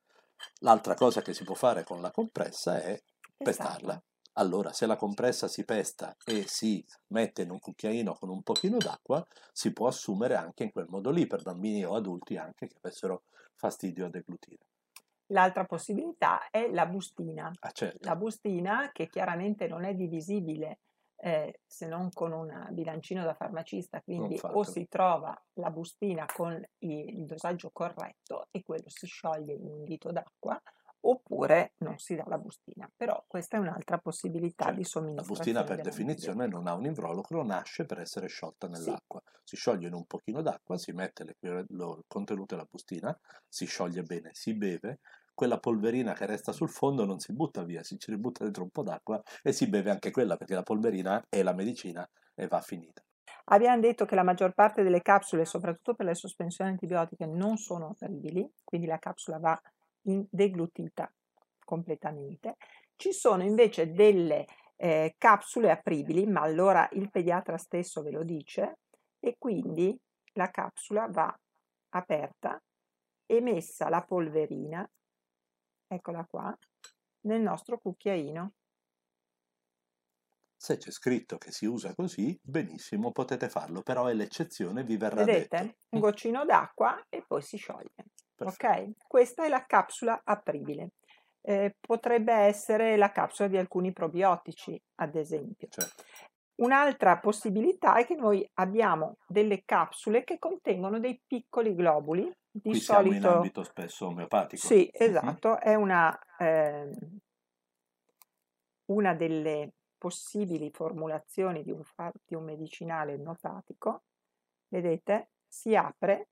L'altra 0.60 0.94
cosa 0.94 1.22
che 1.22 1.32
si 1.34 1.44
può 1.44 1.54
fare 1.54 1.82
con 1.84 2.00
la 2.00 2.10
compressa 2.10 2.80
è 2.82 3.00
pestarla. 3.36 4.00
Allora, 4.38 4.72
se 4.72 4.86
la 4.86 4.96
compressa 4.96 5.48
si 5.48 5.64
pesta 5.64 6.14
e 6.24 6.44
si 6.46 6.84
mette 7.08 7.42
in 7.42 7.50
un 7.50 7.58
cucchiaino 7.58 8.14
con 8.14 8.28
un 8.28 8.42
pochino 8.42 8.76
d'acqua, 8.76 9.24
si 9.52 9.72
può 9.72 9.86
assumere 9.86 10.34
anche 10.34 10.64
in 10.64 10.72
quel 10.72 10.86
modo 10.88 11.10
lì 11.10 11.26
per 11.26 11.42
bambini 11.42 11.84
o 11.84 11.94
adulti 11.94 12.36
anche 12.36 12.66
che 12.66 12.76
avessero 12.82 13.22
fastidio 13.54 14.06
a 14.06 14.10
deglutire. 14.10 14.66
L'altra 15.30 15.64
possibilità 15.64 16.50
è 16.50 16.68
la 16.70 16.86
bustina. 16.86 17.50
Ah, 17.60 17.70
certo. 17.70 18.06
La 18.06 18.14
bustina 18.14 18.90
che 18.92 19.08
chiaramente 19.08 19.66
non 19.66 19.84
è 19.84 19.94
divisibile 19.94 20.80
eh, 21.16 21.60
se 21.66 21.86
non 21.86 22.10
con 22.12 22.32
un 22.32 22.68
bilancino 22.72 23.24
da 23.24 23.32
farmacista, 23.32 24.02
quindi 24.02 24.38
o 24.42 24.62
si 24.62 24.86
trova 24.86 25.34
la 25.54 25.70
bustina 25.70 26.26
con 26.26 26.62
il 26.80 27.24
dosaggio 27.24 27.70
corretto 27.72 28.48
e 28.50 28.62
quello 28.62 28.88
si 28.88 29.06
scioglie 29.06 29.54
in 29.54 29.66
un 29.66 29.82
dito 29.82 30.12
d'acqua 30.12 30.60
oppure 31.10 31.74
non 31.78 31.98
si 31.98 32.14
dà 32.14 32.24
la 32.26 32.38
bustina. 32.38 32.90
Però 32.94 33.24
questa 33.26 33.56
è 33.56 33.60
un'altra 33.60 33.98
possibilità 33.98 34.70
Certo, 34.70 34.72
di 34.72 34.84
La 35.14 35.22
somministrazione. 35.22 35.24
bustina 35.24 35.64
per 35.64 35.80
definizione 35.80 36.46
non 36.46 36.66
ha 36.66 36.74
un 36.74 36.84
involucro, 36.84 37.42
nasce 37.42 37.86
per 37.86 38.00
essere 38.00 38.26
sciolta 38.26 38.68
Sì. 38.72 38.96
nell'acqua. 38.96 39.22
Si 39.44 39.56
scioglie 39.56 39.86
in 39.86 39.94
un 39.94 40.04
pochino 40.06 40.42
d'acqua, 40.42 40.76
si 40.76 40.92
mette 40.92 41.36
il 41.40 42.04
contenuto 42.06 42.54
della 42.54 42.66
bustina, 42.70 43.18
si 43.48 43.64
scioglie 43.64 44.02
bene, 44.02 44.30
si 44.34 44.54
beve, 44.54 45.00
quella 45.34 45.58
polverina 45.58 46.12
che 46.12 46.26
resta 46.26 46.52
sul 46.52 46.68
fondo 46.68 47.04
non 47.06 47.18
si 47.18 47.32
butta 47.32 47.62
via, 47.64 47.82
si 47.82 47.98
ci 47.98 48.10
ributta 48.10 48.44
dentro 48.44 48.62
un 48.64 48.70
po' 48.70 48.82
d'acqua 48.82 49.22
e 49.42 49.52
si 49.52 49.68
beve 49.68 49.90
anche 49.90 50.10
quella 50.10 50.36
perché 50.36 50.54
la 50.54 50.62
polverina 50.62 51.24
è 51.28 51.42
la 51.42 51.54
medicina 51.54 52.06
e 52.34 52.46
va 52.46 52.60
finita. 52.60 53.02
Abbiamo 53.46 53.80
detto 53.80 54.04
che 54.04 54.14
la 54.14 54.22
maggior 54.22 54.52
parte 54.54 54.82
delle 54.82 55.02
capsule, 55.02 55.44
soprattutto 55.44 55.94
per 55.94 56.06
le 56.06 56.14
sospensioni 56.14 56.70
antibiotiche, 56.70 57.26
non 57.26 57.56
sono 57.56 57.88
apribili, 57.88 58.48
quindi 58.64 58.86
la 58.86 58.98
capsula 58.98 59.38
va 59.38 59.60
deglutita 60.30 61.12
completamente. 61.64 62.56
Ci 62.96 63.12
sono 63.12 63.42
invece 63.42 63.92
delle 63.92 64.44
eh, 64.76 65.14
capsule 65.18 65.70
apribili, 65.70 66.26
ma 66.26 66.42
allora 66.42 66.88
il 66.92 67.10
pediatra 67.10 67.56
stesso 67.58 68.02
ve 68.02 68.10
lo 68.10 68.22
dice, 68.22 68.78
e 69.18 69.36
quindi 69.38 69.98
la 70.34 70.50
capsula 70.50 71.08
va 71.10 71.34
aperta 71.90 72.60
e 73.26 73.40
messa 73.40 73.88
la 73.88 74.02
polverina, 74.02 74.88
eccola 75.88 76.24
qua, 76.24 76.56
nel 77.22 77.40
nostro 77.40 77.78
cucchiaino. 77.78 78.52
Se 80.54 80.76
c'è 80.76 80.90
scritto 80.90 81.38
che 81.38 81.50
si 81.50 81.64
usa 81.64 81.94
così, 81.94 82.38
benissimo, 82.42 83.10
potete 83.10 83.48
farlo, 83.48 83.80
però 83.80 84.04
è 84.04 84.12
l'eccezione, 84.12 84.84
vi 84.84 84.98
verrà 84.98 85.24
Vedete? 85.24 85.56
detto. 85.56 85.76
Un 85.90 85.98
goccino 86.00 86.44
d'acqua 86.44 87.06
e 87.08 87.24
poi 87.26 87.42
si 87.42 87.56
scioglie. 87.56 88.05
Perfetto. 88.36 88.66
Ok? 88.66 88.90
Questa 89.06 89.44
è 89.44 89.48
la 89.48 89.64
capsula 89.64 90.20
apribile. 90.22 90.90
Eh, 91.40 91.76
potrebbe 91.80 92.32
essere 92.32 92.96
la 92.96 93.10
capsula 93.10 93.48
di 93.48 93.56
alcuni 93.56 93.92
probiotici, 93.92 94.80
ad 94.96 95.14
esempio. 95.16 95.68
Certo. 95.70 96.04
Un'altra 96.56 97.18
possibilità 97.18 97.96
è 97.96 98.06
che 98.06 98.14
noi 98.14 98.48
abbiamo 98.54 99.18
delle 99.26 99.62
capsule 99.64 100.24
che 100.24 100.38
contengono 100.38 100.98
dei 100.98 101.20
piccoli 101.26 101.74
globuli, 101.74 102.32
di 102.50 102.70
Qui 102.70 102.80
siamo 102.80 103.08
in 103.08 103.20
solito 103.20 103.28
ambito 103.28 103.62
spesso 103.62 104.06
omeopatico. 104.06 104.66
sì, 104.66 104.88
esatto, 104.90 105.60
è 105.60 105.74
una, 105.74 106.18
ehm, 106.38 107.18
una 108.86 109.14
delle 109.14 109.74
possibili 109.98 110.70
formulazioni 110.70 111.62
di 111.62 111.70
un, 111.70 111.82
di 112.24 112.34
un 112.34 112.44
medicinale 112.44 113.14
omeopatico. 113.14 114.04
Vedete? 114.68 115.30
Si 115.46 115.76
apre 115.76 116.28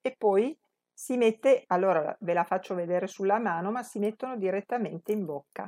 e 0.00 0.14
poi 0.18 0.58
si 1.00 1.16
mette, 1.16 1.64
allora 1.68 2.14
ve 2.20 2.34
la 2.34 2.44
faccio 2.44 2.74
vedere 2.74 3.06
sulla 3.06 3.38
mano, 3.38 3.70
ma 3.70 3.82
si 3.82 3.98
mettono 3.98 4.36
direttamente 4.36 5.12
in 5.12 5.24
bocca. 5.24 5.66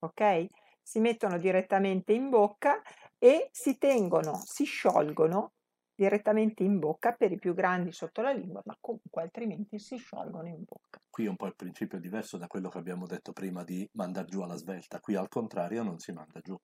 Ok? 0.00 0.46
Si 0.82 1.00
mettono 1.00 1.38
direttamente 1.38 2.12
in 2.12 2.28
bocca 2.28 2.82
e 3.16 3.48
si 3.50 3.78
tengono, 3.78 4.34
si 4.44 4.64
sciolgono 4.64 5.54
direttamente 5.94 6.62
in 6.64 6.78
bocca 6.78 7.12
per 7.12 7.32
i 7.32 7.38
più 7.38 7.54
grandi 7.54 7.92
sotto 7.92 8.20
la 8.20 8.30
lingua, 8.30 8.60
ma 8.66 8.76
comunque 8.78 9.22
altrimenti 9.22 9.78
si 9.78 9.96
sciolgono 9.96 10.48
in 10.48 10.64
bocca. 10.64 11.00
Qui 11.08 11.24
è 11.24 11.28
un 11.30 11.36
po' 11.36 11.46
il 11.46 11.56
principio 11.56 11.98
diverso 11.98 12.36
da 12.36 12.46
quello 12.46 12.68
che 12.68 12.76
abbiamo 12.76 13.06
detto 13.06 13.32
prima 13.32 13.64
di 13.64 13.88
mandare 13.94 14.28
giù 14.28 14.42
alla 14.42 14.56
svelta. 14.56 15.00
Qui 15.00 15.14
al 15.14 15.28
contrario 15.28 15.82
non 15.82 15.98
si 15.98 16.12
manda 16.12 16.40
giù. 16.40 16.54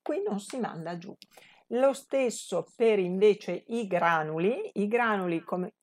Qui 0.00 0.22
non 0.22 0.38
si 0.38 0.60
manda 0.60 0.96
giù. 0.96 1.12
Lo 1.72 1.92
stesso 1.92 2.64
per 2.76 3.00
invece 3.00 3.64
i 3.66 3.88
granuli. 3.88 4.70
I 4.74 4.86
granuli 4.86 5.40
come, 5.40 5.74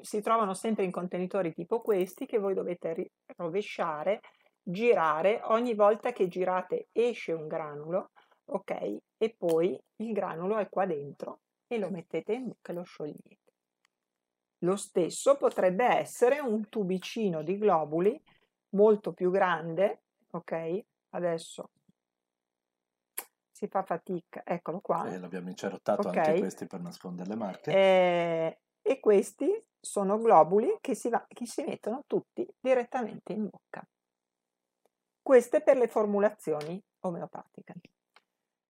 si 0.00 0.20
trovano 0.20 0.54
sempre 0.54 0.84
in 0.84 0.90
contenitori 0.90 1.54
tipo 1.54 1.80
questi 1.80 2.26
che 2.26 2.38
voi 2.38 2.54
dovete 2.54 3.12
rovesciare, 3.36 4.20
girare. 4.62 5.40
Ogni 5.44 5.74
volta 5.74 6.12
che 6.12 6.28
girate 6.28 6.88
esce 6.92 7.32
un 7.32 7.46
granulo, 7.46 8.10
ok? 8.46 8.96
E 9.16 9.34
poi 9.36 9.80
il 9.96 10.12
granulo 10.12 10.58
è 10.58 10.68
qua 10.68 10.86
dentro 10.86 11.40
e 11.66 11.78
lo 11.78 11.90
mettete 11.90 12.34
in 12.34 12.48
bocca 12.48 12.72
e 12.72 12.74
lo 12.74 12.82
sciogliete. 12.82 13.38
Lo 14.62 14.76
stesso 14.76 15.36
potrebbe 15.36 15.86
essere 15.86 16.38
un 16.40 16.68
tubicino 16.68 17.42
di 17.42 17.56
globuli 17.56 18.22
molto 18.70 19.12
più 19.12 19.30
grande, 19.30 20.02
ok? 20.30 20.84
Adesso 21.10 21.70
si 23.50 23.66
fa 23.68 23.82
fatica, 23.82 24.42
eccolo 24.44 24.80
qua. 24.80 25.10
E 25.10 25.18
l'abbiamo 25.18 25.48
incerottato 25.48 26.08
Ok. 26.08 26.16
anche 26.16 26.38
questi 26.38 26.66
per 26.66 26.80
nascondere 26.80 27.28
le 27.30 27.36
marche. 27.36 27.72
Eh, 27.72 28.58
e 28.82 29.00
questi 29.00 29.50
sono 29.80 30.18
globuli 30.18 30.78
che 30.80 30.94
si, 30.94 31.08
va- 31.08 31.24
che 31.28 31.46
si 31.46 31.62
mettono 31.64 32.04
tutti 32.06 32.46
direttamente 32.60 33.32
in 33.32 33.48
bocca. 33.48 33.82
Queste 35.22 35.62
per 35.62 35.76
le 35.76 35.88
formulazioni 35.88 36.82
omeopatiche. 37.00 37.74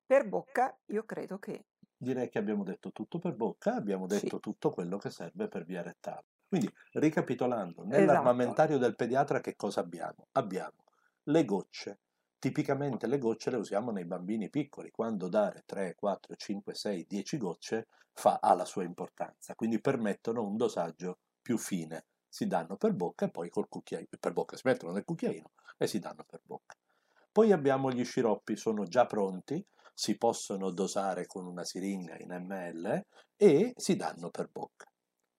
Per 0.07 0.29
bocca 0.29 0.77
io 0.87 1.05
credo 1.05 1.39
che 1.39 1.65
Direi 2.03 2.31
che 2.31 2.39
abbiamo 2.39 2.65
detto 2.65 2.93
tutto 2.93 3.19
per 3.19 3.35
bocca, 3.35 3.75
abbiamo 3.75 4.07
detto 4.07 4.37
Sì. 4.37 4.41
tutto 4.41 4.71
quello 4.71 4.97
che 4.97 5.11
serve 5.11 5.49
per 5.49 5.65
via 5.67 5.83
rettale. 5.83 6.25
Quindi, 6.49 6.73
ricapitolando, 6.93 7.83
Esatto. 7.83 7.97
nell'armamentario 7.97 8.79
del 8.79 8.97
pediatra 8.97 9.41
che 9.41 9.55
cosa 9.55 9.81
abbiamo? 9.81 10.29
Abbiamo 10.33 10.85
le 11.25 11.45
gocce. 11.45 12.01
Tipicamente 12.41 13.07
le 13.07 13.19
gocce 13.19 13.51
le 13.51 13.59
usiamo 13.59 13.91
nei 13.91 14.07
bambini 14.07 14.49
piccoli, 14.49 14.91
quando 14.91 15.29
dare 15.29 15.63
3, 15.67 15.95
4, 15.95 16.35
5, 16.35 16.75
6, 16.75 17.05
10 17.07 17.37
gocce 17.37 17.89
fa, 18.15 18.39
ha 18.41 18.55
la 18.55 18.65
sua 18.65 18.83
importanza, 18.83 19.55
quindi 19.55 19.79
permettono 19.79 20.43
un 20.43 20.57
dosaggio 20.57 21.19
più 21.43 21.59
fine. 21.59 22.07
Si 22.27 22.47
danno 22.47 22.77
per 22.77 22.95
bocca 22.95 23.27
e 23.27 23.31
poi 23.31 23.51
col 23.51 23.69
cucchiaino, 23.69 24.07
per 24.19 24.33
bocca 24.33 24.57
si 24.57 24.63
mettono 24.65 24.93
nel 24.93 25.05
cucchiaino 25.05 25.51
e 25.77 25.87
si 25.87 25.99
danno 25.99 26.25
per 26.25 26.41
bocca. 26.43 26.75
Poi 27.31 27.53
abbiamo 27.53 27.93
gli 27.93 28.05
sciroppi, 28.07 28.57
sono 28.57 28.85
già 28.85 29.05
pronti, 29.05 29.63
si 29.93 30.17
possono 30.17 30.71
dosare 30.71 31.27
con 31.27 31.45
una 31.45 31.63
siringa 31.65 32.17
in 32.21 32.31
ml 32.31 33.05
e 33.37 33.75
si 33.77 33.97
danno 33.97 34.31
per 34.31 34.49
bocca. 34.51 34.91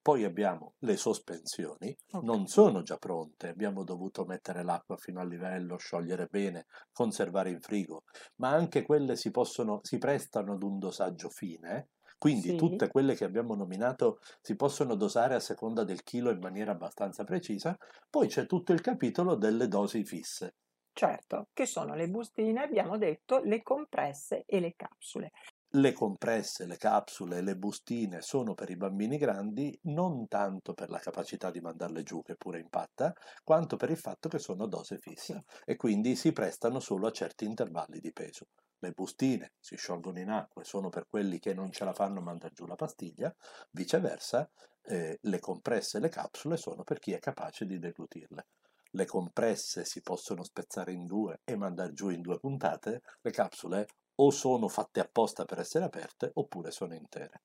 Poi 0.02 0.24
abbiamo 0.24 0.74
le 0.80 0.96
sospensioni, 0.96 1.96
Ok. 2.12 2.26
non 2.26 2.46
sono 2.46 2.82
già 2.82 2.96
pronte, 2.96 3.48
abbiamo 3.48 3.84
dovuto 3.84 4.24
mettere 4.24 4.62
l'acqua 4.64 4.96
fino 4.96 5.20
al 5.20 5.28
livello, 5.28 5.76
sciogliere 5.78 6.26
bene, 6.26 6.66
conservare 6.92 7.50
in 7.50 7.60
frigo, 7.60 8.02
ma 8.36 8.50
anche 8.50 8.82
quelle 8.82 9.16
si, 9.16 9.30
possono, 9.30 9.78
si 9.82 9.98
prestano 9.98 10.52
ad 10.54 10.62
un 10.62 10.78
dosaggio 10.78 11.28
fine, 11.30 11.88
quindi 12.18 12.54
Sì. 12.54 12.54
tutte 12.54 12.88
quelle 12.88 13.14
che 13.14 13.24
abbiamo 13.24 13.54
nominato 13.54 14.18
si 14.40 14.54
possono 14.56 14.94
dosare 14.96 15.34
a 15.34 15.40
seconda 15.40 15.84
del 15.84 16.02
chilo 16.02 16.30
in 16.30 16.38
maniera 16.40 16.72
abbastanza 16.72 17.24
precisa, 17.24 17.76
poi 18.10 18.28
c'è 18.28 18.46
tutto 18.46 18.72
il 18.72 18.80
capitolo 18.80 19.36
delle 19.36 19.68
dosi 19.68 20.04
fisse. 20.04 20.54
Certo, 20.94 21.48
che 21.54 21.64
sono 21.66 21.94
le 21.94 22.08
bustine, 22.08 22.62
abbiamo 22.62 22.96
detto, 22.98 23.40
le 23.40 23.62
compresse 23.62 24.44
e 24.46 24.60
le 24.60 24.74
capsule. 24.76 25.30
Le 25.76 25.92
compresse, 25.92 26.66
le 26.66 26.76
capsule, 26.76 27.40
le 27.40 27.56
bustine 27.56 28.20
sono 28.20 28.52
per 28.52 28.68
i 28.68 28.76
bambini 28.76 29.16
grandi 29.16 29.78
non 29.84 30.28
tanto 30.28 30.74
per 30.74 30.90
la 30.90 30.98
capacità 30.98 31.50
di 31.50 31.60
mandarle 31.60 32.02
giù, 32.02 32.22
che 32.22 32.36
pure 32.36 32.60
impatta, 32.60 33.14
quanto 33.42 33.76
per 33.76 33.88
il 33.88 33.96
fatto 33.96 34.28
che 34.28 34.38
sono 34.38 34.66
dose 34.66 34.98
fissa 34.98 35.42
e 35.64 35.76
quindi 35.76 36.14
si 36.14 36.32
prestano 36.32 36.78
solo 36.78 37.06
a 37.06 37.10
certi 37.10 37.46
intervalli 37.46 38.00
di 38.00 38.12
peso. 38.12 38.48
Le 38.80 38.90
bustine 38.90 39.52
si 39.60 39.76
sciolgono 39.76 40.18
in 40.18 40.28
acqua 40.28 40.60
e 40.60 40.66
sono 40.66 40.90
per 40.90 41.06
quelli 41.08 41.38
che 41.38 41.54
non 41.54 41.72
ce 41.72 41.84
la 41.84 41.94
fanno 41.94 42.20
mandare 42.20 42.52
giù 42.52 42.66
la 42.66 42.76
pastiglia, 42.76 43.34
viceversa 43.70 44.50
eh, 44.82 45.18
le 45.22 45.38
compresse 45.38 45.96
e 45.96 46.00
le 46.00 46.10
capsule 46.10 46.58
sono 46.58 46.82
per 46.82 46.98
chi 46.98 47.12
è 47.12 47.18
capace 47.18 47.64
di 47.64 47.78
deglutirle. 47.78 48.46
Le 48.90 49.06
compresse 49.06 49.86
si 49.86 50.02
possono 50.02 50.44
spezzare 50.44 50.92
in 50.92 51.06
due 51.06 51.40
e 51.44 51.56
mandare 51.56 51.94
giù 51.94 52.10
in 52.10 52.20
due 52.20 52.38
puntate, 52.38 53.00
le 53.22 53.30
capsule 53.30 53.86
o 54.24 54.30
sono 54.30 54.68
fatte 54.68 55.00
apposta 55.00 55.44
per 55.44 55.58
essere 55.58 55.84
aperte 55.84 56.30
oppure 56.34 56.70
sono 56.70 56.94
intere. 56.94 57.42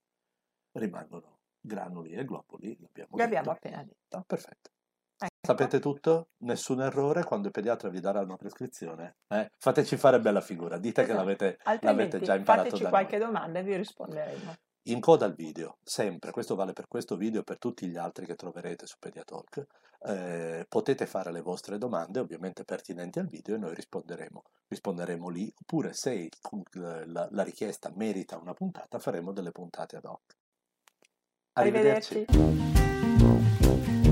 Rimangono 0.73 1.39
granuli 1.59 2.11
e 2.13 2.23
globuli, 2.23 2.77
l'abbiamo 2.79 3.15
Li 3.15 3.21
abbiamo 3.23 3.51
detto. 3.53 3.67
appena 3.67 3.83
detto. 3.83 4.23
Perfetto. 4.25 4.69
Ecco. 5.19 5.33
Sapete 5.41 5.79
tutto? 5.79 6.29
Nessun 6.43 6.81
errore 6.81 7.23
quando 7.23 7.47
il 7.47 7.53
pediatra 7.53 7.89
vi 7.89 7.99
darà 7.99 8.21
una 8.21 8.35
prescrizione? 8.37 9.17
Eh? 9.29 9.49
Fateci 9.57 9.97
fare 9.97 10.19
bella 10.19 10.41
figura, 10.41 10.77
dite 10.77 11.01
che 11.03 11.09
Esatto. 11.11 11.17
l'avete, 11.17 11.45
l'avete 11.63 11.69
Altrimenti 11.87 12.21
già 12.25 12.35
imparato 12.35 12.69
fateci 12.69 12.85
qualche 12.89 13.17
noi. 13.17 13.25
domanda 13.25 13.59
e 13.59 13.63
vi 13.63 13.75
risponderemo. 13.75 14.53
In 14.87 15.01
coda 15.01 15.25
al 15.25 15.33
video, 15.33 15.79
sempre, 15.83 16.31
questo 16.31 16.55
vale 16.55 16.71
per 16.71 16.87
questo 16.87 17.17
video 17.17 17.41
e 17.41 17.43
per 17.43 17.59
tutti 17.59 17.87
gli 17.87 17.97
altri 17.97 18.25
che 18.25 18.35
troverete 18.35 18.85
su 18.87 18.95
Pediatalk, 18.97 19.67
eh, 20.05 20.65
potete 20.69 21.05
fare 21.05 21.29
le 21.33 21.41
vostre 21.41 21.77
domande, 21.77 22.21
ovviamente 22.21 22.63
pertinenti 22.63 23.19
al 23.19 23.27
video, 23.27 23.55
e 23.55 23.57
noi 23.57 23.75
risponderemo. 23.75 24.43
Risponderemo 24.67 25.27
lì, 25.27 25.53
oppure 25.59 25.91
se 25.91 26.13
il- 26.13 27.03
la, 27.07 27.27
la 27.29 27.43
richiesta 27.43 27.91
merita 27.95 28.37
una 28.37 28.53
puntata, 28.53 28.97
faremo 28.97 29.33
delle 29.33 29.51
puntate 29.51 29.97
ad 29.97 30.05
hoc. 30.05 30.37
Arrivederci. 31.53 32.25
Arrivederci. 32.29 34.06